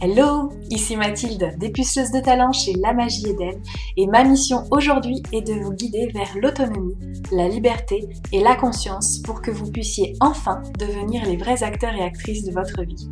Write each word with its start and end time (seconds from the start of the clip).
Hello, 0.00 0.43
ici 0.74 0.96
Mathilde, 0.96 1.54
dépuceuse 1.56 2.10
de 2.10 2.18
talent 2.20 2.50
chez 2.50 2.72
La 2.74 2.92
Magie 2.92 3.28
Eden, 3.28 3.62
et 3.96 4.06
ma 4.08 4.24
mission 4.24 4.64
aujourd'hui 4.72 5.22
est 5.32 5.46
de 5.46 5.54
vous 5.54 5.72
guider 5.72 6.08
vers 6.12 6.36
l'autonomie, 6.36 6.96
la 7.30 7.48
liberté 7.48 8.08
et 8.32 8.40
la 8.40 8.56
conscience 8.56 9.20
pour 9.20 9.40
que 9.40 9.52
vous 9.52 9.70
puissiez 9.70 10.14
enfin 10.20 10.62
devenir 10.78 11.24
les 11.26 11.36
vrais 11.36 11.62
acteurs 11.62 11.94
et 11.94 12.02
actrices 12.02 12.44
de 12.44 12.52
votre 12.52 12.82
vie. 12.82 13.08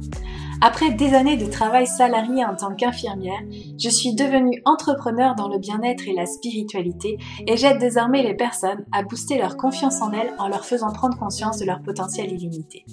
Après 0.64 0.90
des 0.90 1.12
années 1.14 1.36
de 1.36 1.50
travail 1.50 1.88
salarié 1.88 2.44
en 2.44 2.54
tant 2.54 2.72
qu'infirmière, 2.72 3.40
je 3.80 3.88
suis 3.88 4.14
devenue 4.14 4.62
entrepreneur 4.64 5.34
dans 5.34 5.48
le 5.48 5.58
bien-être 5.58 6.06
et 6.06 6.12
la 6.12 6.24
spiritualité 6.24 7.18
et 7.48 7.56
j'aide 7.56 7.78
désormais 7.78 8.22
les 8.22 8.34
personnes 8.34 8.84
à 8.92 9.02
booster 9.02 9.38
leur 9.38 9.56
confiance 9.56 10.00
en 10.02 10.12
elles 10.12 10.32
en 10.38 10.46
leur 10.46 10.64
faisant 10.64 10.92
prendre 10.92 11.18
conscience 11.18 11.58
de 11.58 11.64
leur 11.64 11.82
potentiel 11.82 12.32
illimité. 12.32 12.84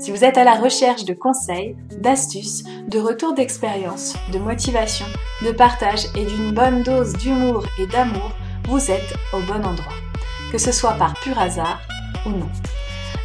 Si 0.00 0.10
vous 0.10 0.24
êtes 0.24 0.36
à 0.36 0.42
la 0.42 0.56
recherche 0.56 1.04
de 1.04 1.14
conseils, 1.14 1.76
d'astuces, 2.00 2.64
de 2.88 2.98
retours 2.98 3.34
d'expérience, 3.34 4.03
de 4.32 4.38
motivation, 4.38 5.06
de 5.42 5.52
partage 5.52 6.06
et 6.16 6.24
d'une 6.24 6.52
bonne 6.52 6.82
dose 6.82 7.12
d'humour 7.14 7.64
et 7.78 7.86
d'amour, 7.86 8.30
vous 8.68 8.90
êtes 8.90 9.14
au 9.32 9.40
bon 9.40 9.64
endroit. 9.64 9.94
Que 10.52 10.58
ce 10.58 10.72
soit 10.72 10.94
par 10.94 11.14
pur 11.20 11.38
hasard 11.38 11.80
ou 12.26 12.30
non. 12.30 12.48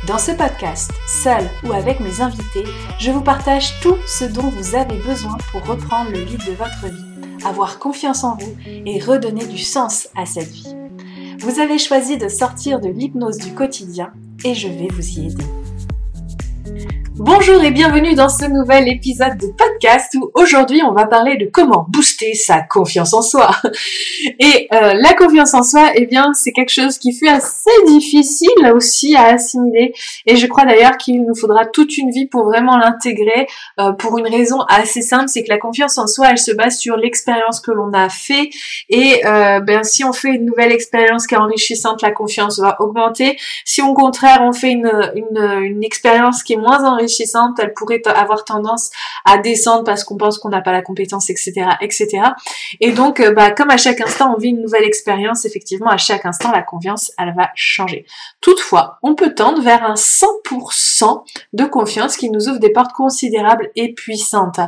Dans 0.08 0.18
ce 0.18 0.32
podcast, 0.32 0.92
seul 1.08 1.50
ou 1.64 1.73
avec 1.73 2.00
mes 2.00 2.22
invités, 2.22 2.64
je 3.00 3.12
vous 3.12 3.22
partage 3.22 3.80
tout 3.82 3.98
ce 4.08 4.26
dont 4.26 4.50
vous 4.50 4.76
avez 4.76 4.98
besoin 5.00 5.38
pour 5.52 5.66
reprendre 5.66 6.12
le 6.12 6.22
lead 6.22 6.44
de 6.46 6.54
votre 6.54 6.88
vie, 6.88 7.46
avoir 7.46 7.80
confiance 7.80 8.23
en 8.23 8.36
vous 8.38 8.56
et 8.66 9.00
redonner 9.00 9.46
du 9.46 9.59
sens 9.59 10.08
à 10.16 10.26
cette 10.26 10.50
vie. 10.50 10.76
Vous 11.40 11.59
avez 11.59 11.78
choisi 11.78 12.18
de 12.18 12.28
sortir 12.28 12.80
de 12.80 12.90
l'hypnose 12.90 13.38
du 13.38 13.54
quotidien 13.54 14.12
et 14.44 14.53
je 14.53 14.68
vais 14.68 14.88
vous 14.92 15.08
y 15.20 15.28
aider. 15.28 15.46
Bonjour 17.22 17.62
et 17.62 17.72
bienvenue 17.72 18.16
dans 18.16 18.30
ce 18.30 18.45
nouvel 18.45 18.88
épisode 18.88 19.38
de 19.38 19.48
podcast 19.48 20.16
où 20.16 20.31
aujourd'hui 20.36 20.81
on 20.84 20.94
va 20.94 21.06
parler 21.06 21.36
de 21.36 21.50
comment 21.52 21.86
booster 21.89 22.34
sa 22.34 22.62
confiance 22.62 23.14
en 23.14 23.22
soi. 23.22 23.52
Et 24.39 24.70
euh, 24.73 24.94
la 24.94 25.14
confiance 25.16 25.53
en 25.53 25.62
soi, 25.64 25.92
eh 25.95 26.06
bien, 26.06 26.31
c'est 26.34 26.53
quelque 26.53 26.72
chose 26.72 26.97
qui 26.97 27.12
fut 27.12 27.28
assez 27.28 27.70
difficile 27.88 28.72
aussi 28.73 29.17
à 29.17 29.34
assimiler. 29.34 29.94
Et 30.28 30.38
je 30.38 30.47
crois 30.47 30.64
d'ailleurs 30.64 30.95
qu'il 30.95 31.25
nous 31.25 31.36
faudra 31.36 31.66
toute 31.66 31.97
une 31.97 32.09
vie 32.09 32.25
pour 32.25 32.45
vraiment 32.45 32.78
l'intégrer 32.78 33.47
euh, 33.81 33.92
pour 33.92 34.17
une 34.17 34.28
raison 34.28 34.62
assez 34.70 35.02
simple, 35.02 35.28
c'est 35.28 35.44
que 35.44 35.50
la 35.50 35.58
confiance 35.58 35.97
en 35.97 36.08
soi, 36.08 36.30
elle 36.31 36.38
se 36.38 36.53
base 36.53 36.78
sur 36.78 36.95
l'expérience 36.95 37.59
que 37.59 37.72
l'on 37.72 37.92
a 37.92 38.08
fait. 38.08 38.50
Et 38.88 39.25
euh, 39.25 39.59
ben, 39.59 39.84
si 39.84 40.06
on 40.06 40.14
fait 40.14 40.30
une 40.30 40.45
nouvelle 40.45 40.72
expérience 40.72 41.28
qui 41.28 41.36
est 41.36 41.40
enrichissante, 41.40 42.02
la 42.02 42.12
confiance 42.12 42.59
va 42.59 42.78
augmenter. 42.80 43.38
Si 43.66 43.81
au 43.81 43.94
contraire 43.94 44.40
on 44.42 44.53
fait 44.53 44.72
une, 44.72 45.12
une, 45.16 45.64
une 45.64 45.84
expérience 45.84 46.44
qui 46.44 46.53
est 46.53 46.58
moins 46.58 46.86
enrichissante, 46.86 47.09
elle 47.60 47.74
pourrait 47.74 48.02
avoir 48.06 48.46
tendance 48.46 48.92
à 49.26 49.38
descendre 49.38 49.84
parce 49.84 50.04
qu'on 50.04 50.18
pense 50.18 50.38
qu'on 50.38 50.50
n'a 50.50 50.62
pas 50.62 50.72
la 50.72 50.82
compétence, 50.82 51.30
etc., 51.30 51.54
etc. 51.82 52.22
Et 52.80 52.92
donc, 52.92 53.20
euh, 53.20 53.32
bah, 53.32 53.52
comme 53.52 53.70
à 53.70 53.78
chaque 53.78 54.02
instant, 54.02 54.34
on 54.36 54.40
vit 54.40 54.50
une 54.50 54.62
nouvelle 54.62 54.84
expérience, 54.84 55.46
effectivement, 55.46 55.90
à 55.90 55.98
chaque 55.98 56.26
instant, 56.26 56.52
la 56.52 56.62
confiance, 56.62 57.12
elle 57.18 57.34
va 57.36 57.50
changer. 57.56 58.06
Toutefois, 58.42 59.00
on 59.04 59.16
peut 59.16 59.34
tendre 59.34 59.62
vers 59.62 59.84
un 59.84 59.96
100% 59.96 61.24
de 61.54 61.66
confiance 61.66 62.18
qui 62.18 62.30
nous 62.30 62.48
ouvre 62.50 62.60
des 62.60 62.72
portes 62.72 62.94
considérables 62.94 63.70
et 63.76 63.94
puissantes. 63.94 64.60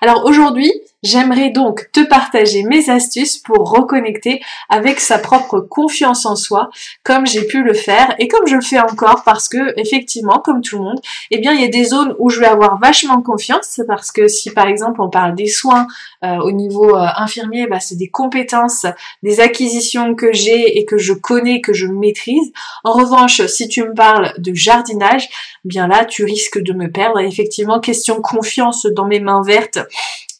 Alors 0.00 0.24
aujourd'hui, 0.24 0.72
J'aimerais 1.02 1.48
donc 1.48 1.88
te 1.92 2.00
partager 2.00 2.62
mes 2.62 2.90
astuces 2.90 3.38
pour 3.38 3.70
reconnecter 3.70 4.42
avec 4.68 5.00
sa 5.00 5.18
propre 5.18 5.60
confiance 5.60 6.26
en 6.26 6.36
soi, 6.36 6.68
comme 7.04 7.26
j'ai 7.26 7.46
pu 7.46 7.62
le 7.62 7.72
faire 7.72 8.14
et 8.18 8.28
comme 8.28 8.46
je 8.46 8.56
le 8.56 8.60
fais 8.60 8.78
encore 8.78 9.22
parce 9.24 9.48
que 9.48 9.78
effectivement, 9.80 10.40
comme 10.40 10.60
tout 10.60 10.76
le 10.76 10.84
monde, 10.84 11.00
eh 11.30 11.38
bien 11.38 11.54
il 11.54 11.62
y 11.62 11.64
a 11.64 11.68
des 11.68 11.84
zones 11.84 12.14
où 12.18 12.28
je 12.28 12.38
vais 12.40 12.46
avoir 12.46 12.78
vachement 12.78 13.22
confiance 13.22 13.80
parce 13.86 14.12
que 14.12 14.28
si 14.28 14.50
par 14.50 14.66
exemple 14.66 15.00
on 15.00 15.08
parle 15.08 15.34
des 15.34 15.46
soins 15.46 15.86
euh, 16.22 16.36
au 16.40 16.52
niveau 16.52 16.94
euh, 16.94 17.06
infirmier, 17.16 17.66
bah, 17.66 17.80
c'est 17.80 17.96
des 17.96 18.10
compétences, 18.10 18.84
des 19.22 19.40
acquisitions 19.40 20.14
que 20.14 20.34
j'ai 20.34 20.78
et 20.78 20.84
que 20.84 20.98
je 20.98 21.14
connais, 21.14 21.62
que 21.62 21.72
je 21.72 21.86
maîtrise. 21.86 22.52
En 22.84 22.92
revanche, 22.92 23.46
si 23.46 23.68
tu 23.68 23.84
me 23.84 23.94
parles 23.94 24.34
de 24.36 24.52
jardinage, 24.52 25.28
eh 25.64 25.68
bien 25.68 25.88
là 25.88 26.04
tu 26.04 26.24
risques 26.24 26.60
de 26.60 26.74
me 26.74 26.90
perdre. 26.90 27.20
effectivement, 27.20 27.80
question 27.80 28.20
confiance 28.20 28.84
dans 28.84 29.06
mes 29.06 29.20
mains 29.20 29.42
vertes 29.42 29.78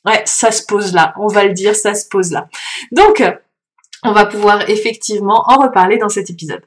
Ouais, 0.06 0.22
ça 0.24 0.50
se 0.50 0.64
pose 0.64 0.92
là. 0.94 1.14
On 1.18 1.26
va 1.26 1.44
le 1.44 1.52
dire, 1.52 1.74
ça 1.74 1.94
se 1.94 2.08
pose 2.08 2.30
là. 2.30 2.48
Donc, 2.92 3.22
on 4.02 4.12
va 4.12 4.26
pouvoir 4.26 4.68
effectivement 4.70 5.44
en 5.46 5.60
reparler 5.60 5.98
dans 5.98 6.08
cet 6.08 6.30
épisode. 6.30 6.62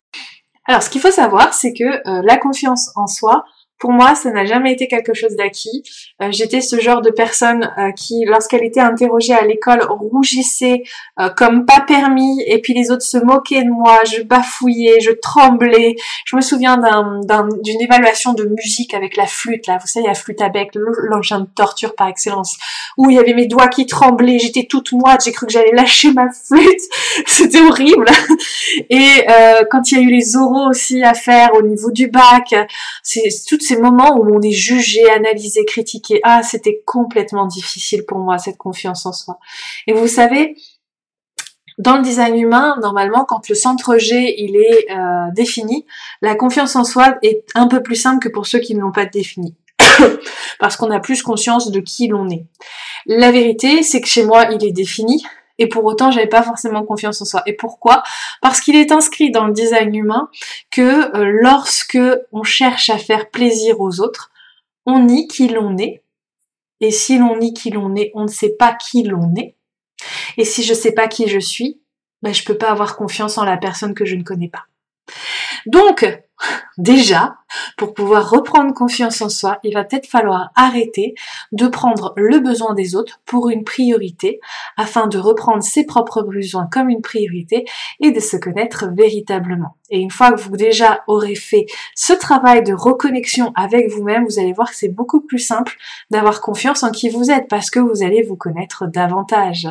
Alors, 0.67 0.83
ce 0.83 0.89
qu'il 0.89 1.01
faut 1.01 1.11
savoir, 1.11 1.53
c'est 1.53 1.73
que 1.73 1.83
euh, 1.83 2.21
la 2.23 2.37
confiance 2.37 2.91
en 2.95 3.07
soi, 3.07 3.43
pour 3.79 3.91
moi, 3.91 4.15
ça 4.15 4.29
n'a 4.31 4.45
jamais 4.45 4.71
été 4.71 4.87
quelque 4.87 5.13
chose 5.13 5.35
d'acquis. 5.35 5.83
Euh, 6.21 6.29
j'étais 6.31 6.61
ce 6.61 6.79
genre 6.79 7.01
de 7.01 7.09
personne 7.09 7.69
euh, 7.77 7.91
qui, 7.91 8.23
lorsqu'elle 8.25 8.63
était 8.63 8.79
interrogée 8.79 9.33
à 9.33 9.45
l'école, 9.45 9.83
rougissait 9.83 10.83
euh, 11.19 11.29
comme 11.29 11.65
pas 11.65 11.81
permis, 11.81 12.41
et 12.47 12.61
puis 12.61 12.73
les 12.73 12.91
autres 12.91 13.03
se 13.03 13.17
moquaient 13.17 13.63
de 13.63 13.69
moi, 13.69 13.99
je 14.05 14.21
bafouillais, 14.21 15.01
je 15.01 15.11
tremblais. 15.11 15.95
Je 16.25 16.35
me 16.35 16.41
souviens 16.41 16.77
d'une 16.77 17.81
évaluation 17.81 18.33
de 18.33 18.45
musique 18.45 18.93
avec 18.93 19.17
la 19.17 19.27
flûte, 19.27 19.67
là, 19.67 19.77
vous 19.81 19.87
savez, 19.87 20.07
la 20.07 20.13
flûte 20.13 20.41
à 20.41 20.49
bec, 20.49 20.69
l'engin 20.75 21.41
de 21.41 21.47
torture 21.53 21.95
par 21.95 22.07
excellence, 22.07 22.55
où 22.97 23.09
il 23.09 23.17
y 23.17 23.19
avait 23.19 23.33
mes 23.33 23.47
doigts 23.47 23.67
qui 23.67 23.85
tremblaient, 23.85 24.39
j'étais 24.39 24.63
toute 24.63 24.93
moite, 24.93 25.23
j'ai 25.25 25.33
cru 25.33 25.45
que 25.45 25.51
j'allais 25.51 25.73
lâcher 25.73 26.13
ma 26.13 26.29
flûte, 26.31 26.81
c'était 27.25 27.61
horrible. 27.61 28.05
Et 28.89 29.25
quand 29.69 29.91
il 29.91 29.97
y 29.97 30.01
a 30.01 30.03
eu 30.03 30.09
les 30.09 30.37
oraux 30.37 30.69
aussi 30.69 31.03
à 31.03 31.13
faire 31.13 31.53
au 31.55 31.61
niveau 31.61 31.91
du 31.91 32.07
bac, 32.07 32.55
c'est 33.01 33.29
toutes 33.47 33.62
ces 33.63 33.77
moments 33.77 34.17
où 34.17 34.35
on 34.35 34.41
est 34.41 34.51
jugé, 34.51 35.09
analysé, 35.09 35.65
critiqué, 35.65 36.19
ah, 36.23 36.43
c'était 36.43 36.81
complètement 36.85 37.47
difficile 37.47 38.05
pour 38.05 38.19
moi, 38.19 38.37
cette 38.37 38.57
confiance 38.57 39.05
en 39.05 39.13
soi. 39.13 39.39
Et 39.87 39.93
vous 39.93 40.07
savez, 40.07 40.55
dans 41.77 41.97
le 41.97 42.03
design 42.03 42.37
humain, 42.37 42.75
normalement, 42.81 43.25
quand 43.25 43.49
le 43.49 43.55
centre 43.55 43.97
G 43.97 44.35
il 44.43 44.55
est 44.55 44.91
euh, 44.91 45.31
défini, 45.33 45.85
la 46.21 46.35
confiance 46.35 46.75
en 46.75 46.83
soi 46.83 47.15
est 47.23 47.45
un 47.55 47.67
peu 47.67 47.81
plus 47.81 47.95
simple 47.95 48.23
que 48.23 48.31
pour 48.31 48.45
ceux 48.45 48.59
qui 48.59 48.75
ne 48.75 48.81
l'ont 48.81 48.91
pas 48.91 49.05
défini. 49.05 49.55
Parce 50.59 50.75
qu'on 50.75 50.91
a 50.91 50.99
plus 50.99 51.23
conscience 51.23 51.71
de 51.71 51.79
qui 51.79 52.07
l'on 52.07 52.29
est. 52.29 52.45
La 53.05 53.31
vérité, 53.31 53.83
c'est 53.83 54.01
que 54.01 54.07
chez 54.07 54.23
moi, 54.23 54.47
il 54.51 54.63
est 54.65 54.71
défini, 54.71 55.23
et 55.63 55.67
pour 55.67 55.85
autant 55.85 56.11
j'avais 56.11 56.27
pas 56.27 56.43
forcément 56.43 56.83
confiance 56.83 57.21
en 57.21 57.25
soi. 57.25 57.41
Et 57.45 57.53
pourquoi? 57.53 58.03
Parce 58.41 58.59
qu'il 58.59 58.75
est 58.75 58.91
inscrit 58.91 59.31
dans 59.31 59.45
le 59.45 59.53
design 59.53 59.95
humain 59.95 60.29
que 60.71 61.15
euh, 61.15 61.31
lorsque 61.41 61.97
on 62.33 62.43
cherche 62.43 62.89
à 62.89 62.97
faire 62.97 63.29
plaisir 63.29 63.79
aux 63.79 64.01
autres, 64.01 64.29
on 64.85 64.99
nie 64.99 65.29
qui 65.29 65.47
l'on 65.47 65.77
est. 65.77 66.03
Et 66.81 66.91
si 66.91 67.17
l'on 67.17 67.37
nie 67.37 67.53
qui 67.53 67.69
l'on 67.69 67.95
est, 67.95 68.11
on 68.13 68.23
ne 68.23 68.27
sait 68.27 68.57
pas 68.59 68.73
qui 68.73 69.03
l'on 69.03 69.33
est. 69.37 69.55
Et 70.35 70.43
si 70.43 70.63
je 70.63 70.73
sais 70.73 70.91
pas 70.91 71.07
qui 71.07 71.29
je 71.29 71.39
suis, 71.39 71.79
ben 72.21 72.33
je 72.33 72.43
peux 72.43 72.57
pas 72.57 72.69
avoir 72.69 72.97
confiance 72.97 73.37
en 73.37 73.45
la 73.45 73.55
personne 73.55 73.93
que 73.93 74.03
je 74.03 74.15
ne 74.15 74.23
connais 74.23 74.49
pas. 74.49 74.65
Donc, 75.65 76.05
déjà, 76.77 77.35
pour 77.77 77.93
pouvoir 77.93 78.29
reprendre 78.29 78.73
confiance 78.73 79.21
en 79.21 79.29
soi, 79.29 79.59
il 79.63 79.73
va 79.73 79.83
peut-être 79.83 80.07
falloir 80.07 80.51
arrêter 80.55 81.13
de 81.51 81.67
prendre 81.67 82.13
le 82.15 82.39
besoin 82.39 82.73
des 82.73 82.95
autres 82.95 83.21
pour 83.25 83.49
une 83.49 83.63
priorité, 83.63 84.39
afin 84.77 85.07
de 85.07 85.17
reprendre 85.17 85.63
ses 85.63 85.85
propres 85.85 86.23
besoins 86.23 86.67
comme 86.71 86.89
une 86.89 87.01
priorité 87.01 87.65
et 87.99 88.11
de 88.11 88.19
se 88.19 88.37
connaître 88.37 88.87
véritablement. 88.91 89.77
Et 89.89 89.99
une 89.99 90.11
fois 90.11 90.31
que 90.31 90.41
vous 90.41 90.57
déjà 90.57 91.03
aurez 91.07 91.35
fait 91.35 91.65
ce 91.95 92.13
travail 92.13 92.63
de 92.63 92.73
reconnexion 92.73 93.51
avec 93.55 93.89
vous-même, 93.89 94.25
vous 94.25 94.39
allez 94.39 94.53
voir 94.53 94.69
que 94.69 94.75
c'est 94.75 94.89
beaucoup 94.89 95.21
plus 95.21 95.39
simple 95.39 95.77
d'avoir 96.09 96.41
confiance 96.41 96.83
en 96.83 96.91
qui 96.91 97.09
vous 97.09 97.31
êtes 97.31 97.47
parce 97.47 97.69
que 97.69 97.79
vous 97.79 98.03
allez 98.03 98.23
vous 98.23 98.37
connaître 98.37 98.87
davantage. 98.87 99.67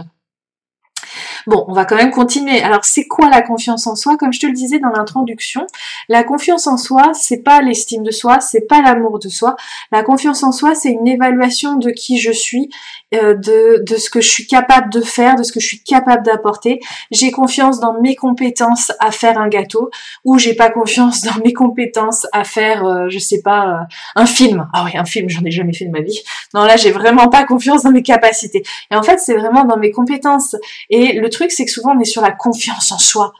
Bon, 1.46 1.64
on 1.68 1.72
va 1.72 1.84
quand 1.84 1.96
même 1.96 2.10
continuer. 2.10 2.62
Alors, 2.62 2.84
c'est 2.84 3.06
quoi 3.06 3.28
la 3.28 3.42
confiance 3.42 3.86
en 3.86 3.96
soi? 3.96 4.16
Comme 4.16 4.32
je 4.32 4.40
te 4.40 4.46
le 4.46 4.52
disais 4.52 4.78
dans 4.78 4.90
l'introduction, 4.90 5.66
la 6.08 6.24
confiance 6.24 6.66
en 6.66 6.76
soi, 6.76 7.12
c'est 7.14 7.42
pas 7.42 7.60
l'estime 7.62 8.02
de 8.02 8.10
soi, 8.10 8.40
c'est 8.40 8.66
pas 8.66 8.82
l'amour 8.82 9.18
de 9.18 9.28
soi. 9.28 9.56
La 9.90 10.02
confiance 10.02 10.42
en 10.42 10.52
soi, 10.52 10.74
c'est 10.74 10.90
une 10.90 11.08
évaluation 11.08 11.76
de 11.76 11.90
qui 11.90 12.18
je 12.18 12.32
suis, 12.32 12.70
euh, 13.14 13.34
de, 13.34 13.82
de 13.84 13.96
ce 13.96 14.08
que 14.10 14.20
je 14.20 14.30
suis 14.30 14.46
capable 14.46 14.92
de 14.92 15.00
faire, 15.00 15.36
de 15.36 15.42
ce 15.42 15.52
que 15.52 15.60
je 15.60 15.66
suis 15.66 15.82
capable 15.82 16.24
d'apporter. 16.24 16.80
J'ai 17.10 17.30
confiance 17.30 17.80
dans 17.80 18.00
mes 18.00 18.14
compétences 18.14 18.92
à 19.00 19.10
faire 19.10 19.38
un 19.38 19.48
gâteau, 19.48 19.90
ou 20.24 20.38
j'ai 20.38 20.54
pas 20.54 20.70
confiance 20.70 21.22
dans 21.22 21.42
mes 21.44 21.52
compétences 21.52 22.26
à 22.32 22.44
faire, 22.44 22.84
euh, 22.84 23.08
je 23.08 23.18
sais 23.18 23.42
pas, 23.42 23.66
euh, 23.66 23.84
un 24.16 24.26
film. 24.26 24.68
Ah 24.72 24.84
oui, 24.84 24.96
un 24.96 25.04
film, 25.04 25.28
j'en 25.28 25.44
ai 25.44 25.50
jamais 25.50 25.72
fait 25.72 25.86
de 25.86 25.90
ma 25.90 26.00
vie. 26.00 26.20
Non, 26.54 26.64
là, 26.64 26.76
j'ai 26.76 26.90
vraiment 26.90 27.28
pas 27.28 27.44
confiance 27.44 27.82
dans 27.82 27.90
mes 27.90 28.02
capacités. 28.02 28.62
Et 28.90 28.94
en 28.94 29.02
fait, 29.02 29.18
c'est 29.18 29.36
vraiment 29.36 29.64
dans 29.64 29.76
mes 29.76 29.90
compétences. 29.90 30.56
Et 30.90 31.12
le 31.14 31.30
truc, 31.32 31.50
c'est 31.50 31.64
que 31.64 31.70
souvent 31.70 31.96
on 31.96 32.00
est 32.00 32.04
sur 32.04 32.22
la 32.22 32.32
confiance 32.32 32.92
en 32.92 32.98
soi. 32.98 33.32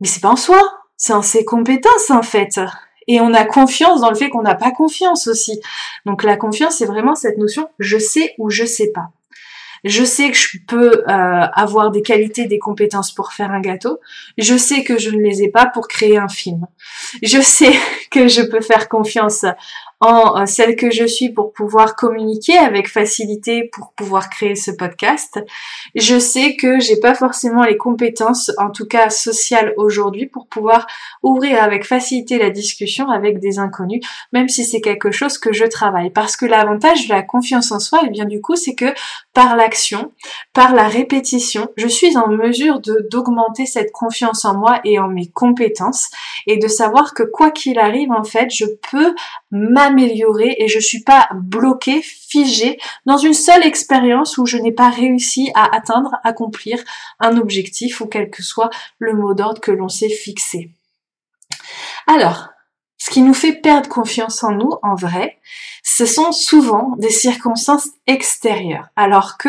Mais 0.00 0.08
c'est 0.08 0.20
pas 0.20 0.30
en 0.30 0.36
soi, 0.36 0.60
c'est 0.96 1.12
en 1.12 1.22
ses 1.22 1.44
compétences 1.44 2.10
en 2.10 2.22
fait. 2.22 2.60
Et 3.08 3.20
on 3.20 3.32
a 3.34 3.44
confiance 3.44 4.00
dans 4.00 4.10
le 4.10 4.16
fait 4.16 4.30
qu'on 4.30 4.42
n'a 4.42 4.54
pas 4.54 4.72
confiance 4.72 5.28
aussi. 5.28 5.60
Donc 6.06 6.22
la 6.22 6.36
confiance, 6.36 6.76
c'est 6.76 6.86
vraiment 6.86 7.14
cette 7.14 7.38
notion 7.38 7.68
je 7.78 7.98
sais 7.98 8.34
ou 8.38 8.50
je 8.50 8.64
sais 8.64 8.90
pas. 8.92 9.10
Je 9.86 10.02
sais 10.02 10.30
que 10.30 10.36
je 10.36 10.58
peux 10.66 11.04
euh, 11.08 11.46
avoir 11.52 11.92
des 11.92 12.02
qualités, 12.02 12.46
des 12.46 12.58
compétences 12.58 13.14
pour 13.14 13.32
faire 13.32 13.52
un 13.52 13.60
gâteau. 13.60 14.00
Je 14.36 14.56
sais 14.56 14.82
que 14.82 14.98
je 14.98 15.10
ne 15.10 15.22
les 15.22 15.44
ai 15.44 15.48
pas 15.48 15.66
pour 15.66 15.86
créer 15.86 16.18
un 16.18 16.28
film. 16.28 16.66
Je 17.22 17.40
sais 17.40 17.72
que 18.10 18.26
je 18.26 18.42
peux 18.42 18.60
faire 18.60 18.88
confiance 18.88 19.44
en 20.00 20.42
euh, 20.42 20.46
celle 20.46 20.76
que 20.76 20.90
je 20.90 21.04
suis 21.04 21.30
pour 21.30 21.52
pouvoir 21.52 21.96
communiquer 21.96 22.58
avec 22.58 22.88
facilité 22.88 23.64
pour 23.72 23.92
pouvoir 23.92 24.28
créer 24.28 24.54
ce 24.54 24.70
podcast. 24.70 25.42
Je 25.94 26.18
sais 26.18 26.56
que 26.56 26.80
j'ai 26.80 27.00
pas 27.00 27.14
forcément 27.14 27.62
les 27.62 27.76
compétences, 27.76 28.50
en 28.58 28.70
tout 28.70 28.86
cas 28.86 29.08
sociales 29.08 29.72
aujourd'hui, 29.76 30.26
pour 30.26 30.48
pouvoir 30.48 30.86
ouvrir 31.22 31.62
avec 31.62 31.84
facilité 31.84 32.38
la 32.38 32.50
discussion 32.50 33.08
avec 33.10 33.38
des 33.38 33.58
inconnus, 33.58 34.02
même 34.32 34.48
si 34.48 34.64
c'est 34.64 34.80
quelque 34.80 35.10
chose 35.10 35.38
que 35.38 35.52
je 35.52 35.64
travaille. 35.64 36.10
Parce 36.10 36.36
que 36.36 36.44
l'avantage 36.44 37.08
de 37.08 37.14
la 37.14 37.22
confiance 37.22 37.72
en 37.72 37.80
soi, 37.80 38.00
et 38.02 38.06
eh 38.08 38.10
bien 38.10 38.26
du 38.26 38.40
coup, 38.40 38.56
c'est 38.56 38.74
que 38.74 38.92
par 39.32 39.56
l'action, 39.56 39.75
par 40.52 40.74
la 40.74 40.88
répétition, 40.88 41.68
je 41.76 41.88
suis 41.88 42.16
en 42.16 42.28
mesure 42.28 42.80
d'augmenter 42.80 43.66
cette 43.66 43.92
confiance 43.92 44.44
en 44.44 44.56
moi 44.56 44.80
et 44.84 44.98
en 44.98 45.08
mes 45.08 45.30
compétences 45.30 46.08
et 46.46 46.56
de 46.56 46.68
savoir 46.68 47.14
que 47.14 47.22
quoi 47.22 47.50
qu'il 47.50 47.78
arrive, 47.78 48.12
en 48.12 48.24
fait, 48.24 48.50
je 48.50 48.64
peux 48.90 49.14
m'améliorer 49.50 50.56
et 50.58 50.68
je 50.68 50.78
suis 50.78 51.02
pas 51.02 51.28
bloquée, 51.34 52.02
figée 52.02 52.78
dans 53.04 53.16
une 53.16 53.34
seule 53.34 53.64
expérience 53.64 54.38
où 54.38 54.46
je 54.46 54.56
n'ai 54.56 54.72
pas 54.72 54.90
réussi 54.90 55.50
à 55.54 55.74
atteindre, 55.74 56.16
accomplir 56.24 56.82
un 57.20 57.36
objectif 57.36 58.00
ou 58.00 58.06
quel 58.06 58.30
que 58.30 58.42
soit 58.42 58.70
le 58.98 59.14
mot 59.14 59.34
d'ordre 59.34 59.60
que 59.60 59.72
l'on 59.72 59.88
s'est 59.88 60.08
fixé. 60.08 60.70
Alors, 62.06 62.48
ce 62.98 63.10
qui 63.10 63.22
nous 63.22 63.34
fait 63.34 63.52
perdre 63.52 63.88
confiance 63.88 64.42
en 64.42 64.52
nous, 64.52 64.72
en 64.82 64.94
vrai, 64.94 65.38
ce 65.88 66.04
sont 66.04 66.32
souvent 66.32 66.94
des 66.98 67.10
circonstances 67.10 67.90
extérieures, 68.08 68.88
alors 68.96 69.38
que 69.38 69.48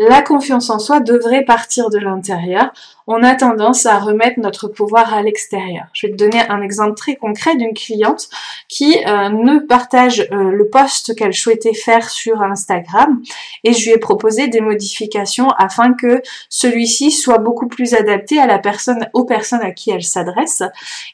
la 0.00 0.20
confiance 0.20 0.68
en 0.68 0.80
soi 0.80 0.98
devrait 0.98 1.44
partir 1.44 1.90
de 1.90 1.98
l'intérieur. 1.98 2.72
On 3.06 3.22
a 3.22 3.36
tendance 3.36 3.86
à 3.86 4.00
remettre 4.00 4.40
notre 4.40 4.66
pouvoir 4.66 5.14
à 5.14 5.22
l'extérieur. 5.22 5.84
Je 5.92 6.08
vais 6.08 6.12
te 6.12 6.18
donner 6.18 6.40
un 6.48 6.60
exemple 6.60 6.94
très 6.96 7.14
concret 7.14 7.54
d'une 7.54 7.72
cliente 7.72 8.28
qui 8.68 8.96
euh, 9.06 9.28
ne 9.28 9.60
partage 9.60 10.26
euh, 10.32 10.50
le 10.50 10.68
post 10.68 11.14
qu'elle 11.14 11.32
souhaitait 11.32 11.72
faire 11.72 12.10
sur 12.10 12.42
Instagram 12.42 13.22
et 13.62 13.72
je 13.72 13.84
lui 13.84 13.92
ai 13.92 13.98
proposé 13.98 14.48
des 14.48 14.60
modifications 14.60 15.50
afin 15.50 15.94
que 15.94 16.20
celui-ci 16.48 17.12
soit 17.12 17.38
beaucoup 17.38 17.68
plus 17.68 17.94
adapté 17.94 18.40
à 18.40 18.48
la 18.48 18.58
personne, 18.58 19.08
aux 19.14 19.24
personnes 19.24 19.62
à 19.62 19.70
qui 19.70 19.92
elle 19.92 20.02
s'adresse. 20.02 20.64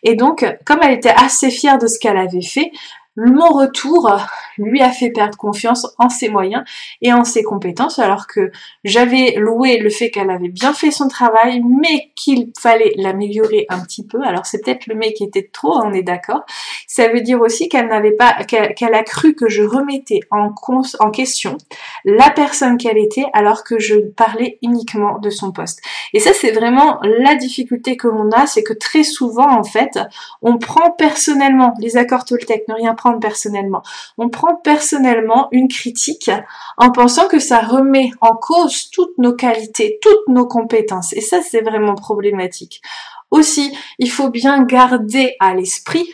Et 0.02 0.14
donc, 0.14 0.46
comme 0.64 0.78
elle 0.82 0.92
était 0.94 1.10
assez 1.14 1.50
fière 1.50 1.76
de 1.76 1.88
ce 1.88 1.98
qu'elle 1.98 2.16
avait 2.16 2.40
fait, 2.40 2.72
mon 3.16 3.48
retour 3.48 4.10
lui 4.56 4.80
a 4.80 4.90
fait 4.90 5.10
perdre 5.10 5.36
confiance 5.36 5.86
en 5.98 6.08
ses 6.08 6.30
moyens 6.30 6.64
et 7.02 7.12
en 7.12 7.24
ses 7.24 7.42
compétences 7.42 7.98
alors 7.98 8.26
que 8.26 8.50
j'avais 8.84 9.34
loué 9.36 9.78
le 9.78 9.90
fait 9.90 10.10
qu'elle 10.10 10.30
avait 10.30 10.48
bien 10.48 10.72
fait 10.72 10.90
son 10.90 11.08
travail 11.08 11.62
mais 11.62 12.10
qu'il 12.16 12.52
fallait 12.58 12.94
l'améliorer 12.96 13.66
un 13.68 13.80
petit 13.80 14.06
peu. 14.06 14.22
Alors 14.22 14.46
c'est 14.46 14.64
peut-être 14.64 14.86
le 14.86 14.94
mec 14.94 15.14
qui 15.14 15.24
était 15.24 15.50
trop, 15.52 15.76
on 15.82 15.92
est 15.92 16.02
d'accord. 16.02 16.44
Ça 16.86 17.08
veut 17.08 17.20
dire 17.20 17.40
aussi 17.40 17.68
qu'elle 17.68 17.88
n'avait 17.88 18.12
pas, 18.12 18.44
qu'elle 18.44 18.94
a 18.94 19.02
cru 19.02 19.34
que 19.34 19.48
je 19.48 19.62
remettais 19.62 20.20
en, 20.30 20.54
en 21.00 21.10
question 21.10 21.58
la 22.04 22.30
personne 22.30 22.78
qu'elle 22.78 22.98
était 22.98 23.26
alors 23.34 23.62
que 23.62 23.78
je 23.78 23.96
parlais 23.96 24.58
uniquement 24.62 25.18
de 25.18 25.28
son 25.28 25.52
poste. 25.52 25.82
Et 26.14 26.20
ça 26.20 26.32
c'est 26.32 26.52
vraiment 26.52 26.98
la 27.02 27.34
difficulté 27.34 27.96
que 27.96 28.08
l'on 28.08 28.30
a, 28.30 28.46
c'est 28.46 28.62
que 28.62 28.72
très 28.72 29.02
souvent 29.02 29.50
en 29.50 29.64
fait 29.64 29.98
on 30.40 30.56
prend 30.56 30.90
personnellement 30.92 31.74
les 31.78 31.98
accords 31.98 32.24
Toltec, 32.24 32.66
ne 32.68 32.74
rien 32.74 32.94
personnellement. 33.20 33.82
On 34.18 34.28
prend 34.28 34.56
personnellement 34.56 35.48
une 35.52 35.68
critique 35.68 36.30
en 36.76 36.90
pensant 36.90 37.28
que 37.28 37.38
ça 37.38 37.60
remet 37.60 38.10
en 38.20 38.34
cause 38.34 38.90
toutes 38.90 39.18
nos 39.18 39.34
qualités, 39.34 39.98
toutes 40.00 40.28
nos 40.28 40.46
compétences. 40.46 41.12
Et 41.12 41.20
ça, 41.20 41.40
c'est 41.42 41.62
vraiment 41.62 41.94
problématique. 41.94 42.82
Aussi, 43.30 43.76
il 43.98 44.10
faut 44.10 44.28
bien 44.28 44.62
garder 44.64 45.36
à 45.40 45.54
l'esprit 45.54 46.06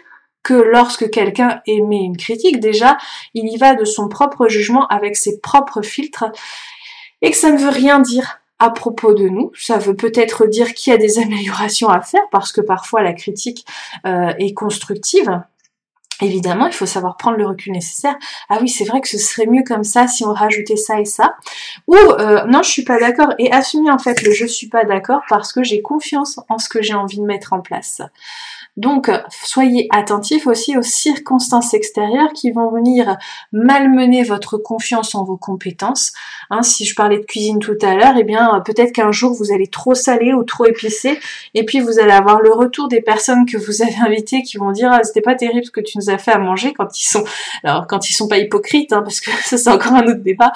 que 0.43 0.55
lorsque 0.55 1.11
quelqu'un 1.11 1.61
émet 1.67 2.05
une 2.05 2.17
critique, 2.17 2.61
déjà, 2.61 2.97
il 3.35 3.53
y 3.53 3.57
va 3.57 3.75
de 3.75 3.85
son 3.85 4.09
propre 4.09 4.49
jugement 4.49 4.87
avec 4.87 5.17
ses 5.17 5.41
propres 5.41 5.83
filtres 5.83 6.27
et 7.21 7.31
que 7.31 7.37
ça 7.37 7.51
ne 7.51 7.59
veut 7.59 7.71
rien 7.71 7.99
dire 7.99 8.41
à 8.59 8.71
propos 8.71 9.15
de 9.15 9.29
nous. 9.29 9.53
Ça 9.57 9.79
veut 9.79 9.95
peut-être 9.95 10.47
dire 10.47 10.75
qu'il 10.75 10.93
y 10.93 10.95
a 10.95 10.99
des 10.99 11.19
améliorations 11.19 11.89
à 11.89 12.01
faire 12.01 12.23
parce 12.31 12.53
que 12.53 12.61
parfois 12.61 13.03
la 13.03 13.13
critique 13.13 13.67
euh, 14.07 14.33
est 14.39 14.55
constructive, 14.55 15.43
Évidemment, 16.21 16.67
il 16.67 16.73
faut 16.73 16.87
savoir 16.87 17.17
prendre 17.17 17.37
le 17.37 17.47
recul 17.47 17.73
nécessaire. 17.73 18.17
Ah 18.49 18.59
oui, 18.61 18.69
c'est 18.69 18.85
vrai 18.85 19.01
que 19.01 19.09
ce 19.09 19.19
serait 19.19 19.47
mieux 19.47 19.63
comme 19.65 19.85
ça 19.85 20.09
si 20.09 20.25
on 20.25 20.33
rajoutait 20.33 20.77
ça 20.77 21.01
et 21.01 21.05
ça. 21.05 21.37
Ou 21.87 21.95
euh, 21.97 22.45
non, 22.47 22.63
je 22.63 22.71
suis 22.71 22.85
pas 22.85 22.99
d'accord. 22.99 23.35
Et 23.39 23.53
assumer 23.53 23.91
en 23.91 23.99
fait 23.99 24.23
le 24.23 24.33
je 24.33 24.47
suis 24.47 24.69
pas 24.69 24.85
d'accord 24.85 25.21
parce 25.29 25.53
que 25.53 25.63
j'ai 25.63 25.81
confiance 25.81 26.41
en 26.49 26.59
ce 26.59 26.69
que 26.69 26.83
j'ai 26.83 26.95
envie 26.95 27.19
de 27.19 27.25
mettre 27.25 27.53
en 27.53 27.61
place. 27.61 28.03
Donc, 28.79 29.11
soyez 29.43 29.89
attentifs 29.91 30.47
aussi 30.47 30.79
aux 30.79 30.83
circonstances 30.83 31.75
extérieures 31.75 32.33
qui 32.33 32.53
vont 32.53 32.71
venir 32.71 33.17
malmener 33.51 34.23
votre 34.23 34.57
confiance 34.57 35.17
en 35.17 35.25
vos 35.25 35.37
compétences. 35.37 36.13
Hein, 36.51 36.63
si 36.63 36.85
je 36.85 36.95
parlais 36.95 37.19
de 37.19 37.25
cuisine 37.25 37.59
tout 37.59 37.77
à 37.83 37.97
l'heure, 37.97 38.15
eh 38.17 38.23
bien, 38.23 38.63
peut-être 38.65 38.93
qu'un 38.93 39.11
jour 39.11 39.35
vous 39.35 39.53
allez 39.53 39.67
trop 39.67 39.95
saler 39.95 40.33
ou 40.33 40.45
trop 40.45 40.65
épicer, 40.65 41.19
et 41.55 41.65
puis 41.65 41.81
vous 41.81 41.99
allez 41.99 42.13
avoir 42.13 42.41
le 42.41 42.53
retour 42.53 42.87
des 42.87 43.01
personnes 43.01 43.47
que 43.47 43.57
vous 43.57 43.83
avez 43.83 43.97
invitées 44.07 44.43
qui 44.43 44.59
vont 44.59 44.71
dire 44.71 44.93
ah, 44.93 45.03
c'était 45.03 45.23
pas 45.23 45.35
terrible 45.35 45.65
ce 45.65 45.73
que 45.73 45.81
tu 45.81 45.99
nous 45.99 46.09
as 46.09 46.19
fait 46.19 46.31
à 46.31 46.39
manger 46.39 46.73
quand 46.73 46.97
ils 46.97 47.09
sont, 47.09 47.25
alors 47.65 47.89
quand 47.89 48.09
ils 48.09 48.15
sont 48.15 48.29
pas 48.29 48.39
hypocrites, 48.39 48.93
hein, 48.93 49.03
parce 49.03 49.21
que 49.21 49.31
ça 49.43 49.59
c'est 49.59 49.71
encore 49.71 49.95
un 49.95 50.07
autre 50.07 50.23
débat. 50.23 50.53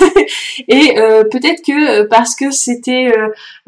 et 0.68 0.98
euh, 0.98 1.24
peut-être 1.24 1.62
que 1.62 2.00
euh, 2.00 2.06
parce 2.08 2.34
que 2.34 2.50
c'était 2.50 3.12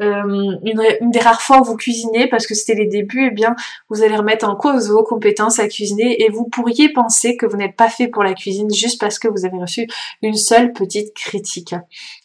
euh, 0.01 0.57
une, 0.63 0.83
une, 0.99 1.11
des 1.11 1.19
rares 1.19 1.43
fois 1.43 1.61
où 1.61 1.63
vous 1.63 1.77
cuisinez, 1.77 2.27
parce 2.27 2.47
que 2.47 2.55
c'était 2.55 2.73
les 2.73 2.87
débuts, 2.87 3.27
eh 3.27 3.31
bien 3.31 3.55
vous 3.93 4.03
allez 4.03 4.15
remettre 4.15 4.47
en 4.49 4.55
cause 4.55 4.89
vos 4.89 5.03
compétences 5.03 5.59
à 5.59 5.67
cuisiner 5.67 6.23
et 6.23 6.29
vous 6.29 6.45
pourriez 6.45 6.91
penser 6.91 7.37
que 7.37 7.45
vous 7.45 7.57
n'êtes 7.57 7.75
pas 7.75 7.89
fait 7.89 8.07
pour 8.07 8.23
la 8.23 8.33
cuisine 8.33 8.73
juste 8.73 8.99
parce 8.99 9.19
que 9.19 9.27
vous 9.27 9.45
avez 9.45 9.57
reçu 9.57 9.87
une 10.21 10.33
seule 10.33 10.73
petite 10.73 11.13
critique. 11.13 11.75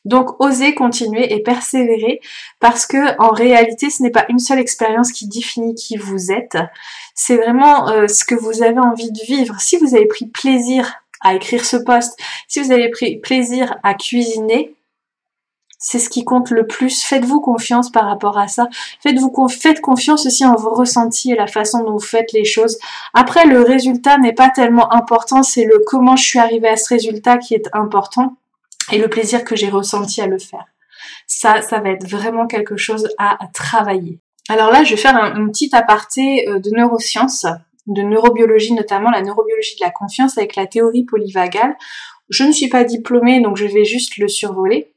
Donc 0.05 0.41
osez 0.41 0.75
continuer 0.75 1.32
et 1.35 1.43
persévérer 1.43 2.20
parce 2.59 2.87
que 2.87 3.20
en 3.20 3.31
réalité 3.31 3.91
ce 3.91 4.03
n'est 4.03 4.11
pas 4.11 4.25
une 4.29 4.38
seule 4.38 4.59
expérience 4.59 5.12
qui 5.12 5.29
définit 5.29 5.75
qui 5.75 5.97
vous 5.97 6.32
êtes, 6.32 6.56
c'est 7.15 7.37
vraiment 7.37 7.88
euh, 7.88 8.09
ce 8.09 8.25
que 8.25 8.35
vous 8.35 8.62
avez 8.62 8.79
envie 8.79 9.12
de 9.12 9.25
vivre. 9.26 9.61
Si 9.61 9.76
vous 9.76 9.94
avez 9.94 10.06
pris 10.06 10.26
plaisir 10.26 10.94
à 11.20 11.35
écrire 11.35 11.65
ce 11.65 11.76
poste, 11.76 12.19
si 12.47 12.61
vous 12.61 12.73
avez 12.73 12.88
pris 12.91 13.19
plaisir 13.19 13.76
à 13.82 13.94
cuisiner, 13.94 14.75
c'est 15.78 16.00
ce 16.00 16.10
qui 16.10 16.25
compte 16.25 16.50
le 16.50 16.66
plus. 16.66 17.04
Faites-vous 17.04 17.40
confiance 17.40 17.90
par 17.90 18.04
rapport 18.04 18.36
à 18.36 18.48
ça. 18.48 18.69
Faites-vous 19.00 19.48
faites 19.48 19.80
confiance 19.80 20.26
aussi 20.26 20.44
en 20.44 20.56
vos 20.56 20.75
ressentis 20.75 21.32
et 21.32 21.36
la 21.36 21.46
façon 21.46 21.84
dont 21.84 21.93
vous 21.93 21.98
faites 22.00 22.32
les 22.32 22.44
choses. 22.44 22.79
Après, 23.14 23.46
le 23.46 23.62
résultat 23.62 24.19
n'est 24.19 24.32
pas 24.32 24.50
tellement 24.50 24.93
important, 24.93 25.43
c'est 25.43 25.64
le 25.64 25.82
comment 25.86 26.17
je 26.17 26.24
suis 26.24 26.38
arrivé 26.38 26.69
à 26.69 26.76
ce 26.76 26.88
résultat 26.88 27.38
qui 27.38 27.55
est 27.55 27.69
important 27.72 28.36
et 28.91 28.98
le 28.98 29.08
plaisir 29.08 29.44
que 29.44 29.55
j'ai 29.55 29.69
ressenti 29.69 30.20
à 30.20 30.26
le 30.26 30.38
faire. 30.38 30.64
Ça, 31.26 31.62
ça 31.62 31.79
va 31.79 31.91
être 31.91 32.08
vraiment 32.08 32.46
quelque 32.46 32.76
chose 32.76 33.08
à 33.19 33.38
travailler. 33.53 34.19
Alors 34.48 34.72
là, 34.72 34.82
je 34.82 34.91
vais 34.91 35.00
faire 35.00 35.17
un, 35.17 35.46
petit 35.48 35.69
aparté 35.72 36.48
euh, 36.48 36.58
de 36.58 36.70
neurosciences, 36.70 37.46
de 37.86 38.03
neurobiologie 38.03 38.72
notamment, 38.72 39.10
la 39.10 39.22
neurobiologie 39.22 39.76
de 39.76 39.84
la 39.84 39.91
confiance 39.91 40.38
avec 40.38 40.56
la 40.56 40.67
théorie 40.67 41.05
polyvagale. 41.05 41.76
Je 42.31 42.44
ne 42.44 42.53
suis 42.53 42.69
pas 42.69 42.84
diplômée, 42.84 43.41
donc 43.41 43.56
je 43.56 43.67
vais 43.67 43.84
juste 43.84 44.17
le 44.17 44.26
survoler 44.26 44.93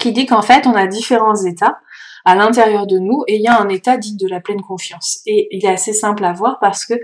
qui 0.00 0.12
dit 0.12 0.26
qu'en 0.26 0.42
fait, 0.42 0.66
on 0.66 0.74
a 0.74 0.86
différents 0.86 1.36
états 1.36 1.78
à 2.26 2.34
l'intérieur 2.34 2.88
de 2.88 2.98
nous 2.98 3.22
et 3.28 3.36
il 3.36 3.42
y 3.42 3.46
a 3.46 3.58
un 3.58 3.68
état 3.68 3.96
dit 3.96 4.16
de 4.16 4.26
la 4.26 4.40
pleine 4.40 4.60
confiance. 4.60 5.20
Et 5.26 5.46
il 5.52 5.64
est 5.64 5.72
assez 5.72 5.92
simple 5.92 6.24
à 6.24 6.32
voir 6.32 6.58
parce 6.60 6.84
que 6.84 6.94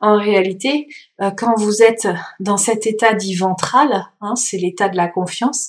en 0.00 0.18
réalité, 0.18 0.88
euh, 1.20 1.30
quand 1.30 1.54
vous 1.56 1.82
êtes 1.82 2.08
dans 2.40 2.56
cet 2.56 2.86
état 2.86 3.14
dit 3.14 3.36
ventral, 3.36 4.08
hein, 4.20 4.34
c'est 4.34 4.58
l'état 4.58 4.88
de 4.88 4.96
la 4.96 5.06
confiance, 5.06 5.68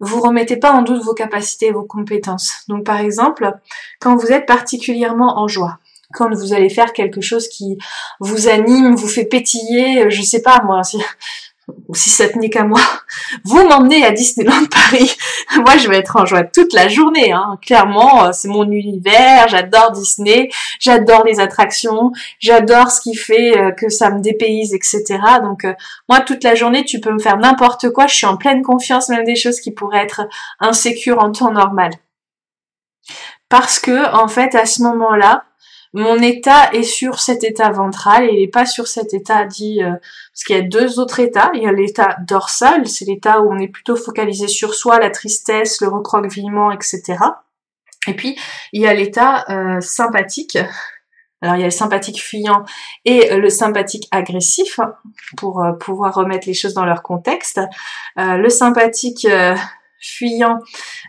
vous 0.00 0.20
remettez 0.22 0.56
pas 0.56 0.72
en 0.72 0.80
doute 0.80 1.02
vos 1.02 1.12
capacités 1.12 1.66
et 1.66 1.72
vos 1.72 1.84
compétences. 1.84 2.64
Donc 2.68 2.84
par 2.84 3.00
exemple, 3.00 3.52
quand 4.00 4.16
vous 4.16 4.32
êtes 4.32 4.46
particulièrement 4.46 5.38
en 5.38 5.46
joie, 5.46 5.78
quand 6.14 6.34
vous 6.34 6.54
allez 6.54 6.70
faire 6.70 6.94
quelque 6.94 7.20
chose 7.20 7.46
qui 7.48 7.76
vous 8.20 8.48
anime, 8.48 8.94
vous 8.94 9.06
fait 9.06 9.26
pétiller, 9.26 10.10
je 10.10 10.22
sais 10.22 10.42
pas 10.42 10.62
moi, 10.64 10.80
ou 11.88 11.94
si 11.94 12.10
ça 12.10 12.28
tenait 12.28 12.50
qu'à 12.50 12.64
moi, 12.64 12.80
vous 13.44 13.66
m'emmenez 13.66 14.04
à 14.04 14.12
Disneyland 14.12 14.64
Paris. 14.70 15.16
moi, 15.56 15.76
je 15.76 15.88
vais 15.88 15.98
être 15.98 16.16
en 16.16 16.26
joie 16.26 16.44
toute 16.44 16.72
la 16.72 16.88
journée. 16.88 17.32
Hein. 17.32 17.58
Clairement, 17.62 18.24
euh, 18.24 18.30
c'est 18.32 18.48
mon 18.48 18.70
univers. 18.70 19.48
J'adore 19.48 19.92
Disney. 19.92 20.50
J'adore 20.78 21.24
les 21.24 21.40
attractions. 21.40 22.12
J'adore 22.38 22.90
ce 22.90 23.00
qui 23.00 23.14
fait 23.14 23.56
euh, 23.56 23.70
que 23.72 23.88
ça 23.88 24.10
me 24.10 24.20
dépayse, 24.20 24.74
etc. 24.74 25.18
Donc, 25.42 25.64
euh, 25.64 25.74
moi, 26.08 26.20
toute 26.20 26.44
la 26.44 26.54
journée, 26.54 26.84
tu 26.84 27.00
peux 27.00 27.12
me 27.12 27.18
faire 27.18 27.38
n'importe 27.38 27.90
quoi. 27.90 28.06
Je 28.06 28.14
suis 28.14 28.26
en 28.26 28.36
pleine 28.36 28.62
confiance, 28.62 29.08
même 29.08 29.24
des 29.24 29.36
choses 29.36 29.60
qui 29.60 29.70
pourraient 29.70 30.04
être 30.04 30.22
insécures 30.58 31.22
en 31.22 31.32
temps 31.32 31.52
normal. 31.52 31.92
Parce 33.48 33.78
que, 33.78 34.14
en 34.14 34.28
fait, 34.28 34.54
à 34.54 34.64
ce 34.64 34.82
moment-là, 34.82 35.44
mon 35.92 36.22
état 36.22 36.72
est 36.72 36.84
sur 36.84 37.18
cet 37.18 37.42
état 37.42 37.70
ventral 37.70 38.24
et 38.24 38.32
il 38.32 38.40
n'est 38.40 38.48
pas 38.48 38.66
sur 38.66 38.86
cet 38.86 39.12
état 39.12 39.44
dit 39.44 39.82
euh, 39.82 39.90
parce 39.90 40.44
qu'il 40.46 40.56
y 40.56 40.58
a 40.58 40.62
deux 40.62 41.00
autres 41.00 41.18
états. 41.18 41.50
Il 41.54 41.62
y 41.62 41.66
a 41.66 41.72
l'état 41.72 42.16
dorsal, 42.26 42.86
c'est 42.86 43.04
l'état 43.04 43.40
où 43.40 43.52
on 43.52 43.58
est 43.58 43.68
plutôt 43.68 43.96
focalisé 43.96 44.46
sur 44.46 44.74
soi, 44.74 45.00
la 45.00 45.10
tristesse, 45.10 45.80
le 45.80 45.88
recroquevillement, 45.88 46.70
etc. 46.70 47.18
Et 48.06 48.14
puis 48.14 48.38
il 48.72 48.82
y 48.82 48.86
a 48.86 48.94
l'état 48.94 49.44
euh, 49.48 49.80
sympathique. 49.80 50.58
Alors 51.42 51.56
il 51.56 51.60
y 51.60 51.64
a 51.64 51.66
le 51.66 51.70
sympathique 51.70 52.20
fuyant 52.22 52.64
et 53.06 53.34
le 53.34 53.48
sympathique 53.48 54.06
agressif 54.10 54.78
pour 55.38 55.64
pouvoir 55.80 56.14
remettre 56.14 56.46
les 56.46 56.52
choses 56.52 56.74
dans 56.74 56.84
leur 56.84 57.02
contexte. 57.02 57.58
le 58.16 58.48
sympathique 58.50 59.26
fuyant, 60.00 60.58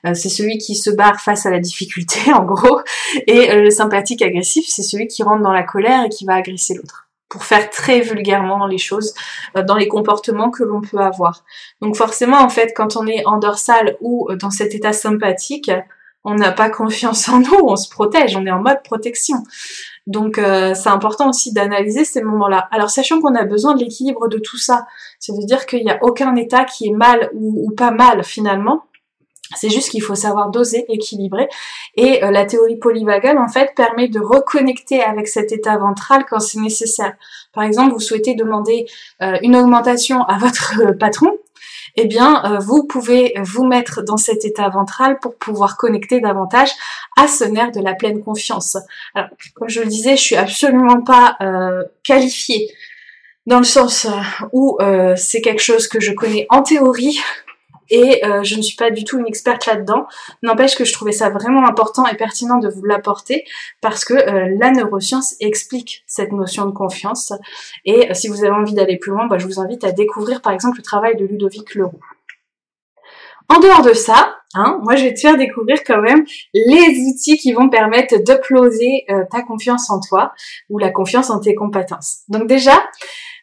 euh, 0.05 0.13
c'est 0.13 0.29
celui 0.29 0.57
qui 0.57 0.75
se 0.75 0.89
barre 0.89 1.19
face 1.21 1.45
à 1.45 1.49
la 1.49 1.59
difficulté, 1.59 2.19
en 2.33 2.43
gros, 2.43 2.81
et 3.27 3.51
euh, 3.51 3.61
le 3.63 3.69
sympathique 3.71 4.21
agressif, 4.21 4.65
c'est 4.67 4.83
celui 4.83 5.07
qui 5.07 5.23
rentre 5.23 5.41
dans 5.41 5.53
la 5.53 5.63
colère 5.63 6.05
et 6.05 6.09
qui 6.09 6.25
va 6.25 6.35
agresser 6.35 6.75
l'autre 6.75 7.07
pour 7.29 7.45
faire 7.45 7.69
très 7.69 8.01
vulgairement 8.01 8.67
les 8.67 8.77
choses, 8.77 9.13
euh, 9.55 9.63
dans 9.63 9.77
les 9.77 9.87
comportements 9.87 10.51
que 10.51 10.63
l'on 10.63 10.81
peut 10.81 10.99
avoir. 10.99 11.45
Donc 11.81 11.95
forcément, 11.95 12.39
en 12.39 12.49
fait, 12.49 12.73
quand 12.75 12.97
on 12.97 13.07
est 13.07 13.25
en 13.25 13.37
dorsale 13.37 13.95
ou 14.01 14.27
dans 14.35 14.51
cet 14.51 14.75
état 14.75 14.91
sympathique, 14.91 15.71
on 16.23 16.35
n'a 16.35 16.51
pas 16.51 16.69
confiance 16.69 17.29
en 17.29 17.39
nous, 17.39 17.59
on 17.63 17.75
se 17.75 17.89
protège, 17.89 18.35
on 18.35 18.45
est 18.45 18.51
en 18.51 18.61
mode 18.61 18.83
protection. 18.83 19.37
Donc 20.07 20.37
c'est 20.37 20.89
important 20.89 21.29
aussi 21.29 21.53
d'analyser 21.53 22.05
ces 22.05 22.21
moments-là. 22.23 22.67
Alors 22.71 22.89
sachant 22.89 23.21
qu'on 23.21 23.35
a 23.35 23.43
besoin 23.43 23.75
de 23.75 23.83
l'équilibre 23.83 24.27
de 24.27 24.39
tout 24.39 24.57
ça, 24.57 24.85
ça 25.19 25.33
veut 25.33 25.45
dire 25.45 25.65
qu'il 25.67 25.83
n'y 25.85 25.91
a 25.91 25.99
aucun 26.01 26.35
état 26.35 26.65
qui 26.65 26.87
est 26.87 26.93
mal 26.93 27.29
ou, 27.33 27.71
pas 27.77 27.91
mal 27.91 28.23
finalement. 28.23 28.83
C'est 29.55 29.69
juste 29.69 29.89
qu'il 29.89 30.01
faut 30.01 30.15
savoir 30.15 30.49
doser, 30.49 30.85
équilibrer. 30.87 31.47
Et 31.95 32.23
euh, 32.23 32.31
la 32.31 32.45
théorie 32.45 32.77
polyvagale, 32.77 33.37
en 33.37 33.47
fait, 33.47 33.73
permet 33.75 34.07
de 34.07 34.19
reconnecter 34.19 35.01
avec 35.01 35.27
cet 35.27 35.51
état 35.51 35.77
ventral 35.77 36.25
quand 36.29 36.39
c'est 36.39 36.59
nécessaire. 36.59 37.13
Par 37.53 37.63
exemple, 37.63 37.93
vous 37.93 37.99
souhaitez 37.99 38.35
demander 38.35 38.85
euh, 39.21 39.37
une 39.41 39.55
augmentation 39.55 40.23
à 40.23 40.37
votre 40.37 40.81
euh, 40.81 40.93
patron, 40.93 41.37
eh 41.95 42.05
bien, 42.05 42.59
vous 42.59 42.83
pouvez 42.83 43.33
vous 43.41 43.65
mettre 43.65 44.01
dans 44.01 44.17
cet 44.17 44.45
état 44.45 44.69
ventral 44.69 45.19
pour 45.19 45.35
pouvoir 45.35 45.77
connecter 45.77 46.19
davantage 46.19 46.69
à 47.17 47.27
ce 47.27 47.43
nerf 47.43 47.71
de 47.71 47.81
la 47.81 47.93
pleine 47.93 48.23
confiance. 48.23 48.77
Alors, 49.15 49.29
comme 49.55 49.69
je 49.69 49.81
le 49.81 49.87
disais, 49.87 50.15
je 50.15 50.21
suis 50.21 50.35
absolument 50.35 51.01
pas 51.01 51.37
qualifiée 52.03 52.69
dans 53.45 53.57
le 53.57 53.65
sens 53.65 54.05
euh, 54.05 54.09
où 54.51 54.77
euh, 54.81 55.15
c'est 55.15 55.41
quelque 55.41 55.61
chose 55.61 55.87
que 55.87 55.99
je 55.99 56.11
connais 56.11 56.45
en 56.49 56.61
théorie 56.61 57.19
et 57.91 58.25
euh, 58.25 58.41
je 58.41 58.55
ne 58.55 58.61
suis 58.61 58.75
pas 58.75 58.89
du 58.89 59.03
tout 59.03 59.19
une 59.19 59.27
experte 59.27 59.67
là-dedans. 59.67 60.07
N'empêche 60.41 60.75
que 60.75 60.85
je 60.85 60.93
trouvais 60.93 61.11
ça 61.11 61.29
vraiment 61.29 61.67
important 61.67 62.07
et 62.07 62.15
pertinent 62.15 62.57
de 62.57 62.69
vous 62.69 62.83
l'apporter 62.83 63.43
parce 63.81 64.05
que 64.05 64.13
la 64.13 64.71
neuroscience 64.71 65.35
explique 65.39 66.03
cette 66.07 66.31
notion 66.31 66.65
de 66.65 66.71
confiance. 66.71 67.33
Et 67.85 68.13
si 68.13 68.29
vous 68.29 68.43
avez 68.43 68.53
envie 68.53 68.73
d'aller 68.73 68.97
plus 68.97 69.11
loin, 69.11 69.27
bah, 69.27 69.37
je 69.37 69.45
vous 69.45 69.59
invite 69.59 69.83
à 69.83 69.91
découvrir 69.91 70.41
par 70.41 70.53
exemple 70.53 70.77
le 70.77 70.83
travail 70.83 71.17
de 71.17 71.25
Ludovic 71.25 71.75
Leroux. 71.75 71.99
En 73.49 73.59
dehors 73.59 73.81
de 73.81 73.93
ça, 73.93 74.37
hein, 74.53 74.79
moi 74.83 74.95
je 74.95 75.03
vais 75.03 75.13
te 75.13 75.19
faire 75.19 75.37
découvrir 75.37 75.83
quand 75.85 76.01
même 76.01 76.23
les 76.53 76.97
outils 77.09 77.37
qui 77.37 77.51
vont 77.51 77.69
permettre 77.69 78.17
d'uploader 78.23 79.05
ta 79.29 79.41
confiance 79.41 79.89
en 79.89 79.99
toi 79.99 80.31
ou 80.69 80.79
la 80.79 80.89
confiance 80.89 81.29
en 81.29 81.39
tes 81.39 81.53
compétences. 81.53 82.19
Donc 82.29 82.47
déjà, 82.47 82.81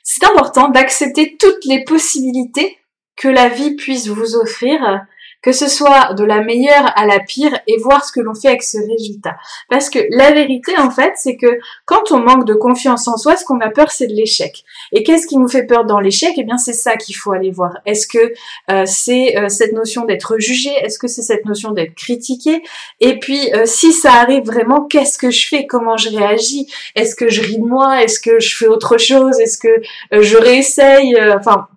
c'est 0.02 0.24
important 0.24 0.70
d'accepter 0.70 1.36
toutes 1.38 1.66
les 1.66 1.84
possibilités 1.84 2.78
que 3.18 3.28
la 3.28 3.48
vie 3.48 3.74
puisse 3.74 4.08
vous 4.08 4.36
offrir 4.36 5.06
que 5.42 5.52
ce 5.52 5.68
soit 5.68 6.14
de 6.14 6.24
la 6.24 6.42
meilleure 6.42 6.92
à 6.96 7.06
la 7.06 7.20
pire 7.20 7.56
et 7.66 7.76
voir 7.78 8.04
ce 8.04 8.12
que 8.12 8.20
l'on 8.20 8.34
fait 8.34 8.48
avec 8.48 8.62
ce 8.62 8.78
résultat. 8.78 9.36
Parce 9.70 9.88
que 9.88 10.00
la 10.10 10.32
vérité, 10.32 10.76
en 10.78 10.90
fait, 10.90 11.12
c'est 11.16 11.36
que 11.36 11.58
quand 11.84 12.10
on 12.10 12.18
manque 12.18 12.44
de 12.44 12.54
confiance 12.54 13.06
en 13.06 13.16
soi, 13.16 13.36
ce 13.36 13.44
qu'on 13.44 13.60
a 13.60 13.70
peur, 13.70 13.90
c'est 13.90 14.08
de 14.08 14.14
l'échec. 14.14 14.64
Et 14.92 15.02
qu'est-ce 15.02 15.26
qui 15.26 15.38
nous 15.38 15.48
fait 15.48 15.64
peur 15.64 15.84
dans 15.84 16.00
l'échec? 16.00 16.32
Eh 16.36 16.42
bien, 16.42 16.58
c'est 16.58 16.72
ça 16.72 16.96
qu'il 16.96 17.14
faut 17.14 17.32
aller 17.32 17.52
voir. 17.52 17.78
Est-ce 17.86 18.06
que 18.08 18.32
euh, 18.70 18.82
c'est 18.86 19.36
euh, 19.36 19.48
cette 19.48 19.72
notion 19.72 20.04
d'être 20.04 20.38
jugé? 20.38 20.70
Est-ce 20.82 20.98
que 20.98 21.06
c'est 21.06 21.22
cette 21.22 21.44
notion 21.44 21.70
d'être 21.70 21.94
critiqué? 21.94 22.62
Et 23.00 23.18
puis, 23.18 23.52
euh, 23.54 23.62
si 23.64 23.92
ça 23.92 24.14
arrive 24.14 24.44
vraiment, 24.44 24.82
qu'est-ce 24.82 25.18
que 25.18 25.30
je 25.30 25.46
fais? 25.46 25.66
Comment 25.66 25.96
je 25.96 26.10
réagis? 26.10 26.66
Est-ce 26.96 27.14
que 27.14 27.28
je 27.28 27.42
ris 27.42 27.58
de 27.58 27.64
moi? 27.64 28.02
Est-ce 28.02 28.18
que 28.18 28.40
je 28.40 28.56
fais 28.56 28.66
autre 28.66 28.98
chose? 28.98 29.38
Est-ce 29.38 29.58
que 29.58 29.80
je 30.10 30.36
réessaye? 30.36 31.16
Enfin, 31.36 31.68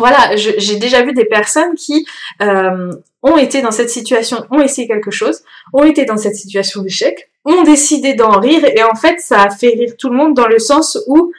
voilà, 0.00 0.34
j'ai 0.34 0.76
déjà 0.76 1.02
vu 1.02 1.12
des 1.12 1.26
personnes 1.26 1.74
qui 1.74 2.06
euh, 2.40 2.90
ont 3.22 3.36
été 3.36 3.60
dans 3.60 3.70
cette 3.70 3.90
situation, 3.90 4.46
ont 4.50 4.60
essayé 4.60 4.88
quelque 4.88 5.10
chose, 5.10 5.42
ont 5.74 5.84
été 5.84 6.06
dans 6.06 6.16
cette 6.16 6.36
situation 6.36 6.80
d'échec, 6.82 7.30
ont 7.44 7.62
décidé 7.62 8.14
d'en 8.14 8.40
rire 8.40 8.64
et 8.64 8.82
en 8.82 8.94
fait 8.94 9.20
ça 9.20 9.42
a 9.42 9.50
fait 9.50 9.68
rire 9.68 9.92
tout 9.98 10.08
le 10.08 10.16
monde 10.16 10.34
dans 10.34 10.48
le 10.48 10.58
sens 10.58 10.98
où 11.06 11.32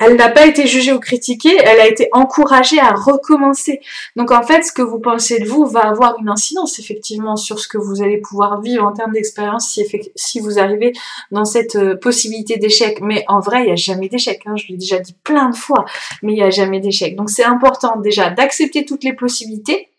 elle 0.00 0.16
n'a 0.16 0.28
pas 0.28 0.46
été 0.46 0.66
jugée 0.66 0.92
ou 0.92 0.98
critiquée, 0.98 1.56
elle 1.62 1.78
a 1.78 1.86
été 1.86 2.08
encouragée 2.10 2.80
à 2.80 2.92
recommencer. 2.92 3.80
Donc 4.16 4.32
en 4.32 4.42
fait, 4.42 4.62
ce 4.64 4.72
que 4.72 4.82
vous 4.82 4.98
pensez 4.98 5.38
de 5.38 5.48
vous 5.48 5.66
va 5.66 5.82
avoir 5.82 6.16
une 6.20 6.28
incidence 6.28 6.80
effectivement 6.80 7.36
sur 7.36 7.60
ce 7.60 7.68
que 7.68 7.78
vous 7.78 8.02
allez 8.02 8.18
pouvoir 8.18 8.60
vivre 8.60 8.84
en 8.84 8.92
termes 8.92 9.12
d'expérience 9.12 9.78
si, 10.16 10.40
vous 10.40 10.58
arrivez 10.58 10.92
dans 11.30 11.44
cette 11.44 11.76
euh, 11.76 11.96
possibilité 11.96 12.56
d'échec. 12.56 13.00
Mais 13.00 13.24
en 13.28 13.38
vrai, 13.38 13.62
il 13.62 13.66
n'y 13.66 13.72
a 13.72 13.76
jamais 13.76 14.08
d'échec. 14.08 14.42
Hein. 14.46 14.56
Je 14.56 14.66
l'ai 14.68 14.76
déjà 14.76 14.98
dit 14.98 15.14
plein 15.22 15.50
de 15.50 15.56
fois, 15.56 15.84
mais 16.22 16.32
il 16.32 16.36
n'y 16.36 16.42
a 16.42 16.50
jamais 16.50 16.80
d'échec. 16.80 17.14
Donc 17.14 17.30
c'est 17.30 17.44
important 17.44 17.96
déjà 18.00 18.30
d'accepter 18.30 18.84
toutes 18.84 19.04
les 19.04 19.12
possibilités, 19.12 19.90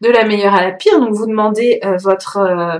de 0.00 0.08
la 0.08 0.24
meilleure 0.24 0.54
à 0.54 0.62
la 0.62 0.70
pire. 0.70 1.00
Donc 1.00 1.12
vous 1.12 1.26
demandez 1.26 1.80
euh, 1.84 1.96
votre 1.96 2.36
euh, 2.36 2.78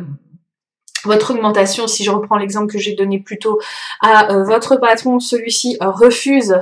votre 1.04 1.32
augmentation, 1.32 1.86
si 1.86 2.04
je 2.04 2.10
reprends 2.10 2.36
l'exemple 2.36 2.72
que 2.72 2.78
j'ai 2.78 2.94
donné 2.94 3.18
plus 3.18 3.38
tôt, 3.38 3.58
à 4.00 4.32
euh, 4.32 4.44
votre 4.44 4.76
patron, 4.76 5.20
celui-ci 5.20 5.76
euh, 5.82 5.90
refuse 5.90 6.56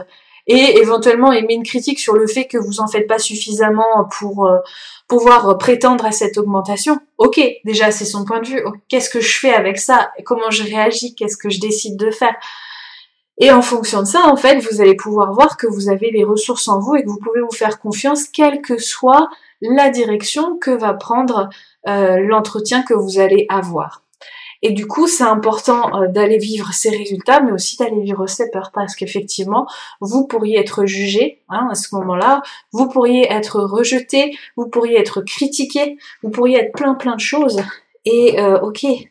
et 0.46 0.78
éventuellement 0.78 1.32
émet 1.32 1.54
une 1.54 1.62
critique 1.62 1.98
sur 1.98 2.14
le 2.14 2.26
fait 2.26 2.46
que 2.46 2.56
vous 2.56 2.80
en 2.80 2.86
faites 2.86 3.06
pas 3.06 3.18
suffisamment 3.18 4.08
pour 4.18 4.46
euh, 4.46 4.58
pouvoir 5.06 5.58
prétendre 5.58 6.06
à 6.06 6.12
cette 6.12 6.38
augmentation. 6.38 6.98
Ok, 7.18 7.40
déjà 7.64 7.90
c'est 7.90 8.06
son 8.06 8.24
point 8.24 8.40
de 8.40 8.48
vue. 8.48 8.64
Qu'est-ce 8.88 9.10
que 9.10 9.20
je 9.20 9.38
fais 9.38 9.52
avec 9.52 9.78
ça? 9.78 10.10
Comment 10.24 10.50
je 10.50 10.62
réagis? 10.62 11.14
Qu'est-ce 11.14 11.36
que 11.36 11.50
je 11.50 11.60
décide 11.60 11.98
de 11.98 12.10
faire? 12.10 12.34
Et 13.40 13.52
en 13.52 13.62
fonction 13.62 14.00
de 14.00 14.06
ça, 14.06 14.26
en 14.26 14.36
fait, 14.36 14.58
vous 14.58 14.80
allez 14.80 14.96
pouvoir 14.96 15.32
voir 15.32 15.56
que 15.56 15.66
vous 15.66 15.88
avez 15.88 16.10
les 16.10 16.24
ressources 16.24 16.66
en 16.66 16.80
vous 16.80 16.96
et 16.96 17.04
que 17.04 17.08
vous 17.08 17.20
pouvez 17.20 17.40
vous 17.40 17.54
faire 17.54 17.78
confiance, 17.78 18.24
quelle 18.24 18.62
que 18.62 18.78
soit 18.78 19.28
la 19.60 19.90
direction 19.90 20.58
que 20.58 20.72
va 20.72 20.92
prendre 20.94 21.48
l'entretien 21.86 22.82
que 22.82 22.94
vous 22.94 23.20
allez 23.20 23.46
avoir. 23.48 24.02
Et 24.62 24.72
du 24.72 24.86
coup, 24.86 25.06
c'est 25.06 25.24
important 25.24 26.02
euh, 26.02 26.08
d'aller 26.08 26.38
vivre 26.38 26.72
ces 26.72 26.90
résultats, 26.90 27.40
mais 27.40 27.52
aussi 27.52 27.76
d'aller 27.76 28.00
vivre 28.00 28.26
ces 28.26 28.50
peurs, 28.50 28.70
parce 28.72 28.96
qu'effectivement, 28.96 29.66
vous 30.00 30.26
pourriez 30.26 30.58
être 30.58 30.84
jugé 30.84 31.42
hein, 31.48 31.68
à 31.70 31.74
ce 31.74 31.94
moment-là, 31.94 32.42
vous 32.72 32.88
pourriez 32.88 33.30
être 33.30 33.60
rejeté, 33.60 34.36
vous 34.56 34.68
pourriez 34.68 34.98
être 34.98 35.20
critiqué, 35.20 35.96
vous 36.22 36.30
pourriez 36.30 36.58
être 36.58 36.72
plein 36.72 36.94
plein 36.94 37.14
de 37.14 37.20
choses. 37.20 37.62
Et 38.04 38.40
euh, 38.40 38.58
ok, 38.60 38.84
et 38.84 39.10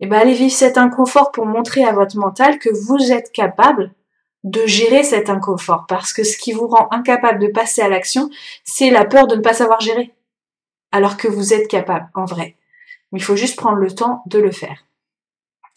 eh 0.00 0.06
ben 0.06 0.18
allez 0.18 0.32
vivre 0.32 0.52
cet 0.52 0.78
inconfort 0.78 1.30
pour 1.30 1.44
montrer 1.44 1.84
à 1.84 1.92
votre 1.92 2.16
mental 2.16 2.58
que 2.58 2.70
vous 2.70 3.12
êtes 3.12 3.32
capable 3.32 3.92
de 4.44 4.64
gérer 4.64 5.02
cet 5.02 5.28
inconfort, 5.28 5.84
parce 5.86 6.14
que 6.14 6.24
ce 6.24 6.38
qui 6.38 6.52
vous 6.52 6.68
rend 6.68 6.88
incapable 6.90 7.38
de 7.38 7.48
passer 7.48 7.82
à 7.82 7.88
l'action, 7.90 8.30
c'est 8.64 8.88
la 8.88 9.04
peur 9.04 9.26
de 9.26 9.36
ne 9.36 9.42
pas 9.42 9.52
savoir 9.52 9.80
gérer, 9.80 10.14
alors 10.90 11.18
que 11.18 11.28
vous 11.28 11.52
êtes 11.52 11.68
capable 11.68 12.08
en 12.14 12.24
vrai 12.24 12.56
il 13.12 13.22
faut 13.22 13.36
juste 13.36 13.56
prendre 13.56 13.78
le 13.78 13.90
temps 13.90 14.22
de 14.26 14.38
le 14.38 14.50
faire. 14.50 14.84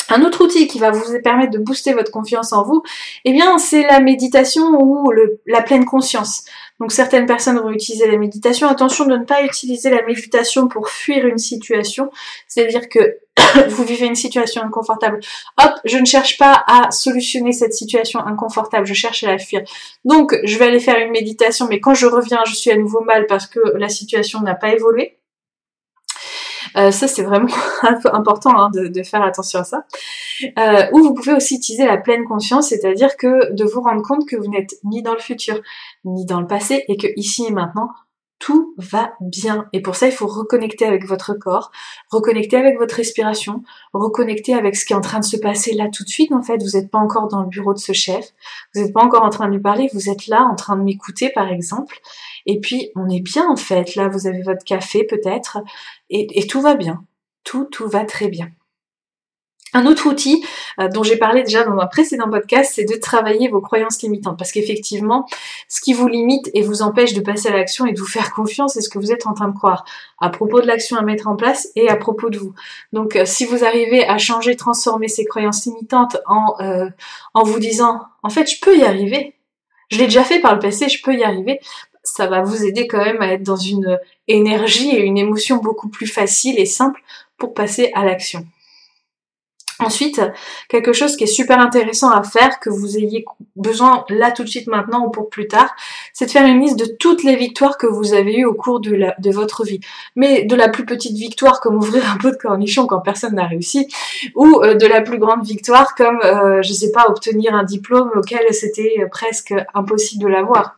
Un 0.10 0.24
autre 0.24 0.44
outil 0.44 0.68
qui 0.68 0.80
va 0.80 0.92
vous 0.92 1.20
permettre 1.24 1.52
de 1.52 1.58
booster 1.58 1.94
votre 1.94 2.12
confiance 2.12 2.54
en 2.54 2.64
vous, 2.64 2.84
eh 3.26 3.32
bien, 3.32 3.58
c'est 3.58 3.84
la 3.84 4.00
méditation 4.00 4.80
ou 4.80 5.12
la 5.48 5.62
pleine 5.62 5.86
conscience. 5.86 6.44
Donc, 6.80 6.92
certaines 6.92 7.26
personnes 7.26 7.58
vont 7.58 7.72
utiliser 7.72 8.12
la 8.12 8.18
méditation. 8.18 8.68
Attention 8.68 9.06
de 9.06 9.16
ne 9.16 9.24
pas 9.24 9.44
utiliser 9.44 9.90
la 9.90 10.04
méditation 10.04 10.68
pour 10.68 10.90
fuir 10.90 11.26
une 11.26 11.38
situation. 11.38 12.12
C'est-à-dire 12.48 12.90
que 12.90 13.18
vous 13.70 13.84
vivez 13.84 14.06
une 14.06 14.16
situation 14.16 14.62
inconfortable. 14.62 15.20
Hop, 15.62 15.72
je 15.86 15.98
ne 15.98 16.06
cherche 16.06 16.38
pas 16.38 16.64
à 16.68 16.92
solutionner 16.92 17.54
cette 17.54 17.74
situation 17.74 18.20
inconfortable, 18.20 18.86
je 18.86 18.94
cherche 18.94 19.24
à 19.24 19.32
la 19.32 19.38
fuir. 19.38 19.62
Donc, 20.06 20.36
je 20.44 20.58
vais 20.58 20.66
aller 20.66 20.80
faire 20.80 20.98
une 20.98 21.12
méditation, 21.12 21.68
mais 21.70 21.80
quand 21.80 21.94
je 21.94 22.06
reviens, 22.06 22.44
je 22.46 22.54
suis 22.54 22.72
à 22.72 22.78
nouveau 22.78 23.02
mal 23.02 23.26
parce 23.28 23.48
que 23.48 23.60
la 23.78 23.90
situation 23.90 24.42
n'a 24.42 24.56
pas 24.56 24.74
évolué. 24.74 25.18
Euh, 26.78 26.92
ça, 26.92 27.08
c'est 27.08 27.24
vraiment 27.24 27.48
un 27.84 28.00
peu 28.00 28.14
important 28.14 28.58
hein, 28.58 28.72
de, 28.74 29.04
faire 29.04 29.22
attention 29.22 29.60
à 29.60 29.64
ça. 29.64 29.86
Euh, 30.58 30.86
ou 30.92 31.00
vous 31.00 31.14
pouvez 31.14 31.34
aussi 31.34 31.56
utiliser 31.56 31.86
la 31.86 31.98
pleine 31.98 32.26
conscience, 32.26 32.70
c'est-à-dire 32.70 33.18
que 33.18 33.54
de 33.54 33.64
vous 33.64 33.82
rendre 33.82 34.02
compte 34.02 34.28
que 34.28 34.36
vous 34.36 34.50
n'êtes 34.50 34.76
ni 34.84 35.02
dans 35.02 35.14
le 35.14 35.20
futur, 35.20 35.62
ni 36.06 36.26
dans 36.26 36.42
le 36.42 36.48
passé, 36.48 36.84
et 36.88 36.98
que 36.98 37.08
ici 37.16 37.46
et 37.48 37.52
maintenant, 37.52 37.90
tout 38.44 38.74
va 38.78 39.14
bien. 39.22 39.70
Et 39.72 39.82
pour 39.82 39.96
ça, 39.96 40.08
il 40.08 40.12
faut 40.12 40.28
reconnecter 40.28 40.86
avec 40.86 41.06
votre 41.06 41.34
corps, 41.34 41.72
reconnecter 42.12 42.58
avec 42.58 42.78
votre 42.78 42.96
respiration, 42.96 43.64
reconnecter 43.94 44.54
avec 44.54 44.76
ce 44.76 44.84
qui 44.84 44.92
est 44.92 44.98
en 44.98 45.02
train 45.02 45.20
de 45.20 45.24
se 45.24 45.38
passer 45.38 45.74
là 45.74 45.88
tout 45.88 46.04
de 46.04 46.10
suite. 46.10 46.34
En 46.34 46.42
fait, 46.42 46.58
vous 46.58 46.78
n'êtes 46.78 46.92
pas 46.92 46.98
encore 46.98 47.30
dans 47.30 47.42
le 47.42 47.48
bureau 47.48 47.74
de 47.74 47.80
ce 47.80 47.94
chef, 47.94 48.34
vous 48.76 48.82
n'êtes 48.82 48.92
pas 48.92 49.02
encore 49.02 49.24
en 49.24 49.30
train 49.30 49.48
de 49.48 49.54
lui 49.54 49.62
parler, 49.62 49.90
vous 49.94 50.10
êtes 50.10 50.28
là 50.28 50.46
en 50.52 50.56
train 50.56 50.76
de 50.76 50.84
m'écouter, 50.84 51.30
par 51.30 51.50
exemple. 51.50 51.98
Et 52.46 52.60
puis, 52.60 52.92
on 52.96 53.10
est 53.10 53.22
bien 53.22 53.48
en 53.50 53.56
fait. 53.56 53.96
Là, 53.96 54.08
vous 54.08 54.28
avez 54.28 54.42
votre 54.42 54.64
café 54.64 55.04
peut-être, 55.04 55.60
et, 56.10 56.48
tout 56.48 56.62
va 56.62 56.76
bien. 56.76 57.04
Tout, 57.44 57.66
tout 57.66 57.88
va 57.88 58.06
très 58.06 58.28
bien. 58.28 58.50
Un 59.76 59.88
autre 59.88 60.08
outil 60.08 60.46
euh, 60.80 60.88
dont 60.88 61.02
j'ai 61.02 61.18
parlé 61.18 61.42
déjà 61.42 61.64
dans 61.64 61.80
un 61.80 61.88
précédent 61.88 62.30
podcast, 62.30 62.74
c'est 62.76 62.86
de 62.86 62.96
travailler 62.96 63.48
vos 63.48 63.60
croyances 63.60 64.04
limitantes. 64.04 64.38
Parce 64.38 64.52
qu'effectivement, 64.52 65.26
ce 65.68 65.82
qui 65.82 65.94
vous 65.94 66.08
limite 66.08 66.52
et 66.54 66.62
vous 66.62 66.84
empêche 66.84 67.14
de 67.14 67.22
passer 67.22 67.50
à 67.50 67.54
l'action 67.54 67.88
et 67.88 67.92
de 67.92 68.00
vous 68.00 68.06
faire 68.06 68.32
confiance, 68.34 68.76
c'est 68.76 68.82
ce 68.82 68.90
que 68.90 69.00
vous 69.00 69.12
êtes 69.12 69.26
en 69.26 69.34
train 69.34 69.48
de 69.48 69.56
croire 69.56 69.84
à 70.20 70.30
propos 70.30 70.62
de 70.62 70.68
l'action 70.68 70.96
à 70.96 71.02
mettre 71.02 71.28
en 71.28 71.36
place 71.36 71.70
et 71.76 71.90
à 71.90 71.96
propos 71.96 72.30
de 72.30 72.38
vous. 72.38 72.54
Donc 72.94 73.16
euh, 73.16 73.26
si 73.26 73.46
vous 73.46 73.64
arrivez 73.64 74.08
à 74.08 74.20
changer, 74.20 74.56
transformer 74.56 75.08
ces 75.08 75.26
croyances 75.26 75.66
limitantes 75.66 76.18
en, 76.28 76.54
euh, 76.60 76.88
en 77.34 77.42
vous 77.42 77.58
disant, 77.58 78.02
en 78.22 78.30
fait, 78.30 78.50
je 78.50 78.60
peux 78.62 78.78
y 78.78 78.84
arriver. 78.84 79.34
Je 79.90 79.98
l'ai 79.98 80.06
déjà 80.06 80.24
fait 80.24 80.40
par 80.40 80.54
le 80.54 80.60
passé, 80.60 80.88
je 80.88 81.02
peux 81.02 81.16
y 81.16 81.24
arriver 81.24 81.60
ça 82.04 82.28
va 82.28 82.42
vous 82.42 82.66
aider 82.66 82.88
quand 82.88 83.04
même 83.04 83.22
à 83.22 83.34
être 83.34 83.44
dans 83.44 83.56
une 83.56 84.00
énergie 84.28 84.90
et 84.92 85.02
une 85.02 85.18
émotion 85.18 85.58
beaucoup 85.58 85.90
plus 85.90 86.08
facile 86.08 86.60
et 86.60 86.66
simple 86.66 87.02
pour 87.38 87.54
passer 87.54 87.92
à 87.96 88.06
l'action. 88.06 88.46
Ensuite, 89.80 90.22
quelque 90.70 90.94
chose 90.94 91.16
qui 91.16 91.24
est 91.24 91.28
super 91.28 91.60
intéressant 91.60 92.12
à 92.12 92.24
faire, 92.24 92.60
que 92.60 92.70
vous 92.70 92.98
ayez 92.98 93.26
besoin 93.56 94.06
là 94.10 94.32
tout 94.32 94.44
de 94.44 94.48
suite 94.48 94.68
maintenant 94.68 95.06
ou 95.06 95.10
pour 95.10 95.30
plus 95.30 95.48
tard, 95.48 95.76
c'est 96.14 96.28
de 96.28 96.32
faire 96.32 96.46
une 96.46 96.62
liste 96.62 96.78
de 96.78 96.86
toutes 96.86 97.24
les 97.24 97.36
victoires 97.36 97.78
que 97.78 97.88
vous 97.88 98.14
avez 98.14 98.38
eues 98.38 98.46
au 98.46 98.54
cours 98.54 98.80
de, 98.80 99.32
votre 99.32 99.66
vie. 99.66 99.80
Mais 100.16 100.44
de 100.46 100.56
la 100.56 100.70
plus 100.70 100.86
petite 100.86 101.18
victoire 101.18 101.60
comme 101.60 101.76
ouvrir 101.76 102.10
un 102.10 102.18
pot 102.18 102.32
de 102.32 102.38
cornichon 102.38 102.86
quand 102.86 103.02
personne 103.02 103.36
n'a 103.36 103.48
réussi, 103.48 103.88
ou 104.36 104.62
euh, 104.62 104.76
de 104.76 104.86
la 104.86 105.02
plus 105.02 105.18
grande 105.18 105.44
victoire 105.44 105.96
comme, 105.96 106.20
euh, 106.24 106.62
je 106.62 106.72
sais 106.72 106.92
pas, 106.92 107.06
obtenir 107.10 107.54
un 107.56 107.64
diplôme 107.64 108.12
auquel 108.16 108.42
c'était 108.54 109.06
presque 109.12 109.54
impossible 109.74 110.24
de 110.24 110.30
l'avoir 110.30 110.78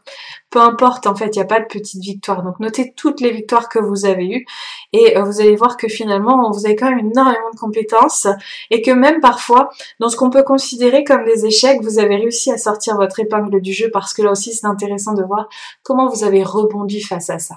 peu 0.49 0.59
importe, 0.59 1.07
en 1.07 1.15
fait, 1.15 1.35
il 1.35 1.39
n'y 1.39 1.41
a 1.41 1.45
pas 1.45 1.59
de 1.59 1.65
petite 1.65 2.01
victoire. 2.01 2.43
Donc 2.43 2.59
notez 2.59 2.93
toutes 2.95 3.21
les 3.21 3.31
victoires 3.31 3.69
que 3.69 3.79
vous 3.79 4.05
avez 4.05 4.25
eues 4.25 4.45
et 4.93 5.17
euh, 5.17 5.23
vous 5.23 5.41
allez 5.41 5.55
voir 5.55 5.77
que 5.77 5.87
finalement, 5.87 6.49
vous 6.51 6.65
avez 6.65 6.75
quand 6.75 6.89
même 6.89 6.99
énormément 6.99 7.51
de 7.53 7.59
compétences 7.59 8.27
et 8.71 8.81
que 8.81 8.91
même 8.91 9.19
parfois, 9.19 9.69
dans 9.99 10.09
ce 10.09 10.15
qu'on 10.15 10.29
peut 10.29 10.43
considérer 10.43 11.03
comme 11.03 11.25
des 11.25 11.45
échecs, 11.45 11.81
vous 11.81 11.99
avez 11.99 12.15
réussi 12.15 12.51
à 12.51 12.57
sortir 12.57 12.95
votre 12.95 13.19
épingle 13.19 13.59
du 13.61 13.73
jeu 13.73 13.89
parce 13.91 14.13
que 14.13 14.21
là 14.21 14.31
aussi, 14.31 14.53
c'est 14.53 14.67
intéressant 14.67 15.13
de 15.13 15.23
voir 15.23 15.49
comment 15.83 16.07
vous 16.07 16.23
avez 16.23 16.43
rebondi 16.43 17.01
face 17.01 17.29
à 17.29 17.39
ça. 17.39 17.55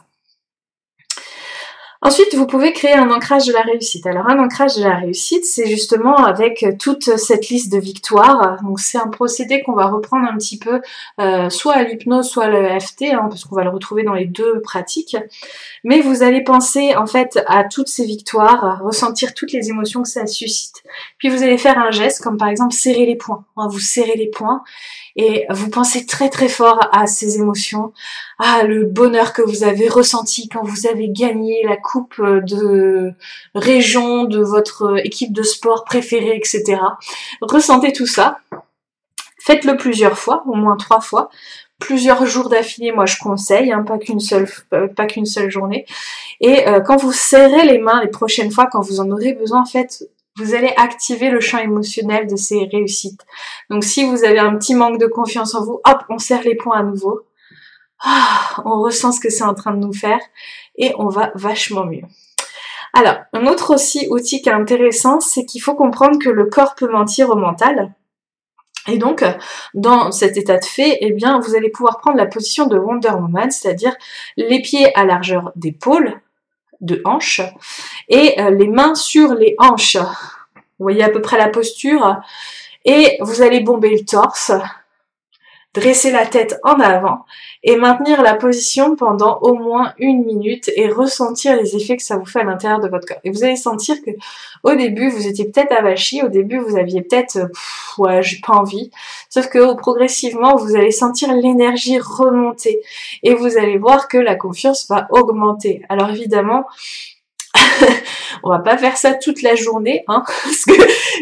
Ensuite, 2.00 2.32
vous 2.36 2.46
pouvez 2.46 2.72
créer 2.72 2.92
un 2.92 3.10
ancrage 3.10 3.46
de 3.46 3.52
la 3.52 3.62
réussite. 3.62 4.06
Alors, 4.06 4.28
un 4.28 4.38
ancrage 4.38 4.76
de 4.76 4.84
la 4.84 4.94
réussite, 4.94 5.44
c'est 5.44 5.66
justement 5.66 6.14
avec 6.14 6.64
toute 6.78 7.16
cette 7.16 7.48
liste 7.48 7.72
de 7.72 7.78
victoires. 7.78 8.56
Donc, 8.62 8.78
c'est 8.78 8.98
un 8.98 9.08
procédé 9.08 9.62
qu'on 9.62 9.72
va 9.72 9.88
reprendre 9.88 10.28
un 10.30 10.36
petit 10.36 10.60
peu, 10.60 10.80
euh, 11.20 11.50
soit 11.50 11.74
à 11.74 11.82
l'hypnose, 11.82 12.28
soit 12.28 12.44
à 12.44 12.50
l'EFT, 12.50 13.06
hein, 13.12 13.26
parce 13.28 13.44
qu'on 13.44 13.56
va 13.56 13.64
le 13.64 13.70
retrouver 13.70 14.04
dans 14.04 14.14
les 14.14 14.26
deux 14.26 14.60
pratiques. 14.60 15.16
Mais 15.82 16.00
vous 16.00 16.22
allez 16.22 16.44
penser, 16.44 16.94
en 16.94 17.06
fait, 17.06 17.40
à 17.48 17.64
toutes 17.64 17.88
ces 17.88 18.04
victoires, 18.04 18.80
ressentir 18.80 19.34
toutes 19.34 19.50
les 19.50 19.68
émotions 19.68 20.02
que 20.02 20.08
ça 20.08 20.24
suscite. 20.28 20.84
Puis, 21.18 21.28
vous 21.30 21.42
allez 21.42 21.58
faire 21.58 21.78
un 21.78 21.90
geste, 21.90 22.22
comme 22.22 22.38
par 22.38 22.48
exemple 22.48 22.74
serrer 22.74 23.06
les 23.06 23.16
poings. 23.16 23.44
Vous 23.56 23.80
serrez 23.80 24.14
les 24.14 24.28
poings 24.28 24.62
et 25.18 25.46
vous 25.50 25.68
pensez 25.68 26.06
très 26.06 26.30
très 26.30 26.48
fort 26.48 26.78
à 26.92 27.08
ces 27.08 27.38
émotions, 27.38 27.92
à 28.38 28.62
le 28.62 28.84
bonheur 28.84 29.32
que 29.32 29.42
vous 29.42 29.64
avez 29.64 29.88
ressenti 29.88 30.48
quand 30.48 30.62
vous 30.62 30.86
avez 30.86 31.08
gagné 31.08 31.64
la 31.64 31.76
coupe 31.90 32.20
de 32.20 33.12
région 33.54 34.24
de 34.24 34.40
votre 34.40 34.98
équipe 35.04 35.32
de 35.32 35.42
sport 35.42 35.84
préférée, 35.84 36.36
etc. 36.36 36.80
Ressentez 37.40 37.92
tout 37.92 38.06
ça. 38.06 38.38
Faites-le 39.40 39.76
plusieurs 39.76 40.18
fois, 40.18 40.42
au 40.46 40.54
moins 40.54 40.76
trois 40.76 41.00
fois, 41.00 41.30
plusieurs 41.78 42.26
jours 42.26 42.50
d'affilée, 42.50 42.92
moi 42.92 43.06
je 43.06 43.16
conseille, 43.18 43.72
hein, 43.72 43.82
pas 43.82 43.98
qu'une 43.98 44.20
seule, 44.20 44.46
pas 44.96 45.06
qu'une 45.06 45.24
seule 45.24 45.50
journée. 45.50 45.86
Et 46.40 46.68
euh, 46.68 46.80
quand 46.80 46.96
vous 46.96 47.12
serrez 47.12 47.64
les 47.64 47.78
mains 47.78 48.02
les 48.02 48.10
prochaines 48.10 48.50
fois, 48.50 48.66
quand 48.66 48.80
vous 48.80 49.00
en 49.00 49.10
aurez 49.10 49.32
besoin, 49.32 49.64
faites 49.64 50.04
vous 50.36 50.54
allez 50.54 50.72
activer 50.76 51.30
le 51.30 51.40
champ 51.40 51.58
émotionnel 51.58 52.28
de 52.28 52.36
ces 52.36 52.68
réussites. 52.70 53.22
Donc 53.70 53.82
si 53.82 54.04
vous 54.04 54.22
avez 54.24 54.38
un 54.38 54.56
petit 54.56 54.74
manque 54.74 55.00
de 55.00 55.06
confiance 55.06 55.54
en 55.54 55.64
vous, 55.64 55.80
hop, 55.84 55.98
on 56.10 56.18
serre 56.18 56.42
les 56.44 56.54
poings 56.54 56.78
à 56.78 56.82
nouveau. 56.82 57.22
Ah, 58.02 58.62
on 58.64 58.80
ressent 58.82 59.12
ce 59.12 59.20
que 59.20 59.30
c'est 59.30 59.44
en 59.44 59.54
train 59.54 59.72
de 59.72 59.84
nous 59.84 59.92
faire 59.92 60.20
et 60.76 60.92
on 60.98 61.08
va 61.08 61.32
vachement 61.34 61.84
mieux. 61.84 62.04
Alors, 62.94 63.16
un 63.32 63.46
autre 63.46 63.74
aussi 63.74 64.06
outil 64.10 64.40
qui 64.40 64.48
est 64.48 64.52
intéressant, 64.52 65.20
c'est 65.20 65.44
qu'il 65.44 65.60
faut 65.60 65.74
comprendre 65.74 66.18
que 66.18 66.30
le 66.30 66.46
corps 66.46 66.74
peut 66.74 66.90
mentir 66.90 67.30
au 67.30 67.36
mental. 67.36 67.94
Et 68.86 68.96
donc, 68.96 69.24
dans 69.74 70.10
cet 70.12 70.36
état 70.36 70.58
de 70.58 70.64
fait, 70.64 70.98
eh 71.00 71.12
bien, 71.12 71.40
vous 71.40 71.54
allez 71.54 71.68
pouvoir 71.68 71.98
prendre 71.98 72.16
la 72.16 72.26
position 72.26 72.66
de 72.66 72.78
Wonder 72.78 73.10
Woman, 73.10 73.50
c'est-à-dire 73.50 73.94
les 74.36 74.62
pieds 74.62 74.96
à 74.96 75.04
largeur 75.04 75.52
d'épaule, 75.56 76.20
de 76.80 77.02
hanches 77.04 77.42
et 78.08 78.40
euh, 78.40 78.50
les 78.50 78.68
mains 78.68 78.94
sur 78.94 79.34
les 79.34 79.54
hanches. 79.58 79.96
Vous 79.96 80.84
voyez 80.84 81.02
à 81.02 81.10
peu 81.10 81.20
près 81.20 81.36
la 81.36 81.48
posture 81.48 82.20
et 82.84 83.18
vous 83.20 83.42
allez 83.42 83.60
bomber 83.60 83.90
le 83.90 84.04
torse 84.04 84.52
dresser 85.78 86.10
la 86.10 86.26
tête 86.26 86.58
en 86.64 86.80
avant 86.80 87.24
et 87.62 87.76
maintenir 87.76 88.22
la 88.22 88.34
position 88.34 88.96
pendant 88.96 89.38
au 89.40 89.54
moins 89.54 89.92
une 89.98 90.24
minute 90.24 90.70
et 90.76 90.88
ressentir 90.88 91.56
les 91.56 91.76
effets 91.76 91.96
que 91.96 92.02
ça 92.02 92.16
vous 92.16 92.24
fait 92.24 92.40
à 92.40 92.44
l'intérieur 92.44 92.80
de 92.80 92.88
votre 92.88 93.06
corps. 93.06 93.18
Et 93.24 93.30
vous 93.30 93.44
allez 93.44 93.56
sentir 93.56 93.96
que 94.04 94.10
au 94.62 94.74
début 94.74 95.08
vous 95.08 95.26
étiez 95.26 95.46
peut-être 95.46 95.72
avachi, 95.72 96.22
au 96.22 96.28
début 96.28 96.58
vous 96.58 96.76
aviez 96.76 97.02
peut-être 97.02 97.38
ouais 97.98 98.22
j'ai 98.22 98.40
pas 98.44 98.54
envie, 98.54 98.90
sauf 99.28 99.48
que 99.48 99.74
progressivement 99.74 100.56
vous 100.56 100.76
allez 100.76 100.92
sentir 100.92 101.32
l'énergie 101.32 101.98
remonter 101.98 102.80
et 103.22 103.34
vous 103.34 103.56
allez 103.56 103.78
voir 103.78 104.08
que 104.08 104.18
la 104.18 104.34
confiance 104.34 104.88
va 104.88 105.08
augmenter. 105.10 105.82
Alors 105.88 106.10
évidemment 106.10 106.64
on 108.42 108.50
va 108.50 108.58
pas 108.58 108.76
faire 108.76 108.96
ça 108.96 109.14
toute 109.14 109.42
la 109.42 109.54
journée, 109.54 110.04
hein, 110.08 110.22
parce 110.44 110.64
que 110.64 110.72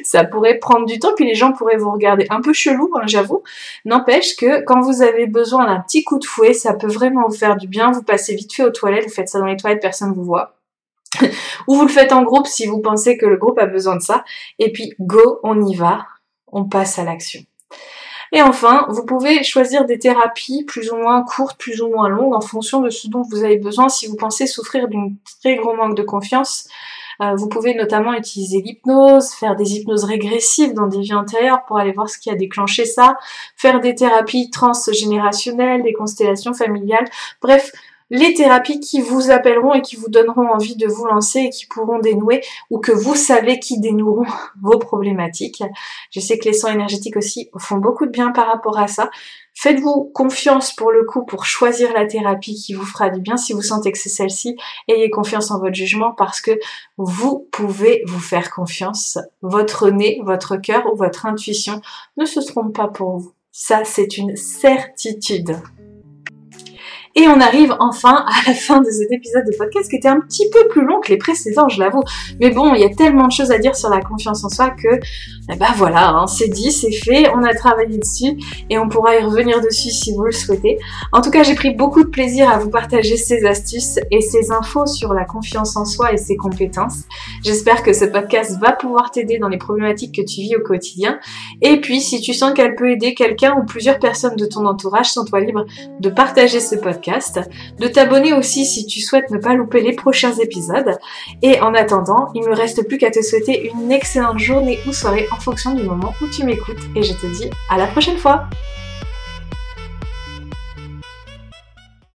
ça 0.05 0.25
pourrait 0.25 0.59
prendre 0.59 0.87
du 0.87 0.99
temps, 0.99 1.13
puis 1.17 1.25
les 1.25 1.35
gens 1.35 1.53
pourraient 1.53 1.77
vous 1.77 1.91
regarder 1.91 2.27
un 2.31 2.41
peu 2.41 2.53
chelou, 2.53 2.91
hein, 2.97 3.03
j'avoue. 3.07 3.43
N'empêche 3.85 4.37
que 4.37 4.63
quand 4.65 4.81
vous 4.81 5.03
avez 5.03 5.27
besoin 5.27 5.67
d'un 5.67 5.81
petit 5.81 6.05
coup 6.05 6.19
de 6.19 6.25
fouet, 6.25 6.53
ça 6.53 6.75
peut 6.75 6.89
vraiment 6.89 7.29
vous 7.29 7.37
faire 7.37 7.57
du 7.57 7.69
bien. 7.69 7.91
Vous 7.91 8.03
passez 8.03 8.35
vite 8.35 8.53
fait 8.53 8.65
aux 8.65 8.71
toilettes, 8.71 9.05
vous 9.05 9.15
faites 9.15 9.29
ça 9.29 9.39
dans 9.39 9.47
les 9.47 9.57
toilettes, 9.57 9.81
personne 9.81 10.11
ne 10.11 10.15
vous 10.15 10.25
voit. 10.25 10.57
Ou 11.69 11.75
vous 11.75 11.83
le 11.83 11.89
faites 11.89 12.13
en 12.13 12.23
groupe 12.23 12.47
si 12.47 12.67
vous 12.67 12.81
pensez 12.81 13.17
que 13.17 13.27
le 13.27 13.37
groupe 13.37 13.59
a 13.59 13.67
besoin 13.67 13.97
de 13.97 14.03
ça. 14.03 14.25
Et 14.59 14.73
puis, 14.73 14.93
go, 15.01 15.41
on 15.43 15.65
y 15.65 15.75
va, 15.75 16.07
on 16.49 16.65
passe 16.65 16.99
à 16.99 17.05
l'action. 17.05 17.41
Et 18.33 18.43
enfin, 18.43 18.87
vous 18.91 19.05
pouvez 19.05 19.43
choisir 19.45 19.85
des 19.85 19.99
thérapies 19.99 20.65
plus 20.65 20.91
ou 20.91 20.97
moins 20.97 21.23
courtes, 21.23 21.59
plus 21.59 21.81
ou 21.81 21.89
moins 21.89 22.09
longues, 22.09 22.35
en 22.35 22.41
fonction 22.41 22.81
de 22.81 22.91
ce 22.91 23.09
dont 23.09 23.23
vous 23.23 23.45
avez 23.45 23.57
besoin. 23.57 23.89
Si 23.89 24.07
vous 24.07 24.17
pensez 24.17 24.47
souffrir 24.47 24.89
d'un 24.89 25.13
très 25.43 25.57
gros 25.57 25.75
manque 25.75 25.97
de 25.97 26.03
confiance, 26.03 26.69
euh, 27.23 27.35
vous 27.35 27.49
pouvez 27.49 27.75
notamment 27.75 28.13
utiliser 28.13 28.61
l'hypnose, 28.61 29.31
faire 29.31 29.57
des 29.57 29.75
hypnoses 29.75 30.05
régressives 30.05 30.75
dans 30.75 30.87
des 30.87 31.01
vies 31.01 31.15
antérieures 31.15 31.65
pour 31.67 31.79
aller 31.79 31.93
voir 31.93 32.09
ce 32.09 32.19
qui 32.19 32.31
a 32.31 32.35
déclenché 32.35 32.85
ça, 32.85 33.17
faire 33.57 33.81
des 33.81 33.95
thérapies 33.95 34.51
transgénérationnelles, 34.51 35.83
des 35.83 35.95
constellations 35.95 36.53
familiales. 36.53 37.07
Bref, 37.41 37.73
les 38.11 38.35
thérapies 38.35 38.81
qui 38.81 39.01
vous 39.01 39.31
appelleront 39.31 39.75
et 39.75 39.83
qui 39.83 39.97
vous 39.97 40.09
donneront 40.09 40.49
envie 40.49 40.77
de 40.77 40.87
vous 40.87 41.07
lancer 41.07 41.41
et 41.41 41.51
qui 41.51 41.67
pourront 41.67 41.99
dénouer 41.99 42.43
ou 42.71 42.79
que 42.79 42.93
vous 42.93 43.15
savez 43.15 43.59
qui 43.59 43.81
dénoueront 43.81 44.27
vos 44.63 44.79
problématiques. 44.79 45.63
Je 46.11 46.21
sais 46.21 46.39
que 46.39 46.49
les 46.49 46.55
soins 46.55 46.73
énergétiques 46.73 47.17
aussi 47.17 47.51
font 47.59 47.79
beaucoup 47.79 48.07
de 48.07 48.11
bien 48.11 48.31
par 48.31 48.47
rapport 48.47 48.79
à 48.79 48.87
ça. 48.87 49.11
Faites-vous 49.55 50.11
confiance 50.15 50.75
pour 50.75 50.93
le 50.93 51.05
coup 51.05 51.25
pour 51.25 51.47
choisir 51.47 51.93
la 51.95 52.07
thérapie 52.07 52.55
qui 52.55 52.75
vous 52.75 52.85
fera 52.85 53.09
du 53.09 53.21
bien. 53.21 53.37
Si 53.39 53.55
vous 53.55 53.63
sentez 53.63 53.91
que 53.91 53.99
c'est 53.99 54.11
celle-ci, 54.11 54.57
ayez 54.87 55.09
confiance 55.09 55.51
en 55.51 55.59
votre 55.59 55.75
jugement 55.75 56.13
parce 56.13 56.41
que 56.43 56.59
vous 56.99 57.49
pouvez 57.51 58.03
vous 58.07 58.21
faire 58.21 58.51
confiance. 58.51 59.19
Votre 59.41 59.89
nez, 59.89 60.21
votre 60.23 60.57
cœur 60.57 60.93
ou 60.93 60.97
votre 60.97 61.25
intuition 61.25 61.81
ne 62.19 62.27
se 62.27 62.41
trompe 62.41 62.75
pas 62.77 62.89
pour 62.89 63.17
vous. 63.17 63.33
Ça, 63.51 63.85
c'est 63.85 64.19
une 64.19 64.37
certitude. 64.37 65.57
Et 67.19 67.29
on 67.29 67.41
arrive 67.41 67.75
enfin 67.81 68.27
à 68.27 68.49
la 68.49 68.55
fin 68.55 68.81
de 68.81 68.91
cet 68.91 69.11
épisode 69.11 69.45
de 69.51 69.57
podcast 69.57 69.89
qui 69.89 69.97
était 69.97 70.09
un 70.09 70.21
petit 70.21 70.51
peu 70.51 70.69
plus 70.69 70.85
long 70.85 71.01
que 71.01 71.09
les 71.09 71.17
précédents, 71.17 71.67
je 71.67 71.81
l'avoue. 71.81 72.03
Mais 72.41 72.51
bon, 72.51 72.75
il 72.75 72.83
y 72.83 72.85
a 72.85 72.91
tellement 72.91 73.27
de 73.27 73.33
choses 73.33 73.51
à 73.51 73.59
dire 73.59 73.75
sur 73.75 73.89
la 73.89 74.03
confiance 74.03 74.45
en 74.45 74.51
soi 74.51 74.69
que, 74.71 75.01
eh 75.51 75.57
ben 75.57 75.73
voilà, 75.77 76.11
hein, 76.11 76.27
c'est 76.27 76.49
dit, 76.49 76.71
c'est 76.71 76.93
fait, 76.93 77.31
on 77.35 77.43
a 77.43 77.55
travaillé 77.55 77.97
dessus 77.97 78.37
et 78.69 78.79
on 78.79 78.91
pourra 78.91 79.17
y 79.17 79.25
revenir 79.25 79.63
dessus 79.63 79.89
si 79.89 80.13
vous 80.13 80.25
le 80.25 80.31
souhaitez. 80.31 80.79
En 81.11 81.23
tout 81.23 81.31
cas, 81.31 81.43
j'ai 81.43 81.55
pris 81.55 81.75
beaucoup 81.75 82.05
de 82.05 82.11
plaisir 82.11 82.51
à 82.51 82.59
vous 82.59 82.69
partager 82.69 83.17
ces 83.17 83.47
astuces 83.47 83.99
et 84.11 84.21
ces 84.21 84.53
infos 84.53 84.85
sur 84.85 85.15
la 85.15 85.25
confiance 85.25 85.75
en 85.79 85.87
soi 85.87 86.13
et 86.13 86.19
ses 86.19 86.37
compétences. 86.37 87.05
J'espère 87.43 87.83
que 87.83 87.95
ce 87.95 88.05
podcast 88.05 88.59
va 88.61 88.73
pouvoir 88.73 89.11
t'aider 89.11 89.39
dans 89.39 89.49
les 89.49 89.59
problématiques 89.59 90.15
que 90.15 90.23
tu 90.23 90.43
vis 90.43 90.57
au 90.57 90.61
quotidien. 90.61 91.19
Et 91.63 91.81
puis, 91.81 92.03
si 92.03 92.21
tu 92.21 92.35
sens 92.35 92.53
qu'elle 92.53 92.75
peut 92.75 92.91
aider 92.91 93.15
quelqu'un 93.15 93.57
ou 93.59 93.65
plusieurs 93.65 93.99
personnes 93.99 94.37
de 94.37 94.45
ton 94.45 94.67
entourage, 94.67 95.11
sens-toi 95.11 95.41
libre 95.41 95.65
de 95.99 96.11
partager 96.11 96.61
ce 96.61 96.75
de 97.79 97.89
t'abonner 97.89 98.33
aussi 98.33 98.65
si 98.65 98.87
tu 98.87 99.01
souhaites 99.01 99.31
ne 99.31 99.39
pas 99.39 99.55
louper 99.55 99.81
les 99.81 99.95
prochains 99.95 100.33
épisodes. 100.35 100.99
Et 101.43 101.61
en 101.61 101.75
attendant, 101.75 102.29
il 102.35 102.43
me 102.43 102.55
reste 102.55 102.87
plus 102.87 102.99
qu'à 102.99 103.11
te 103.11 103.23
souhaiter 103.23 103.71
une 103.71 103.93
excellente 103.93 104.39
journée 104.39 104.79
ou 104.87 104.93
soirée 104.93 105.27
en 105.33 105.37
fonction 105.37 105.75
du 105.75 105.83
moment 105.83 106.15
où 106.21 106.27
tu 106.29 106.45
m'écoutes. 106.45 106.83
Et 106.95 107.03
je 107.03 107.13
te 107.13 107.27
dis 107.27 107.51
à 107.71 107.79
la 107.79 107.87
prochaine 107.87 108.19
fois 108.19 108.49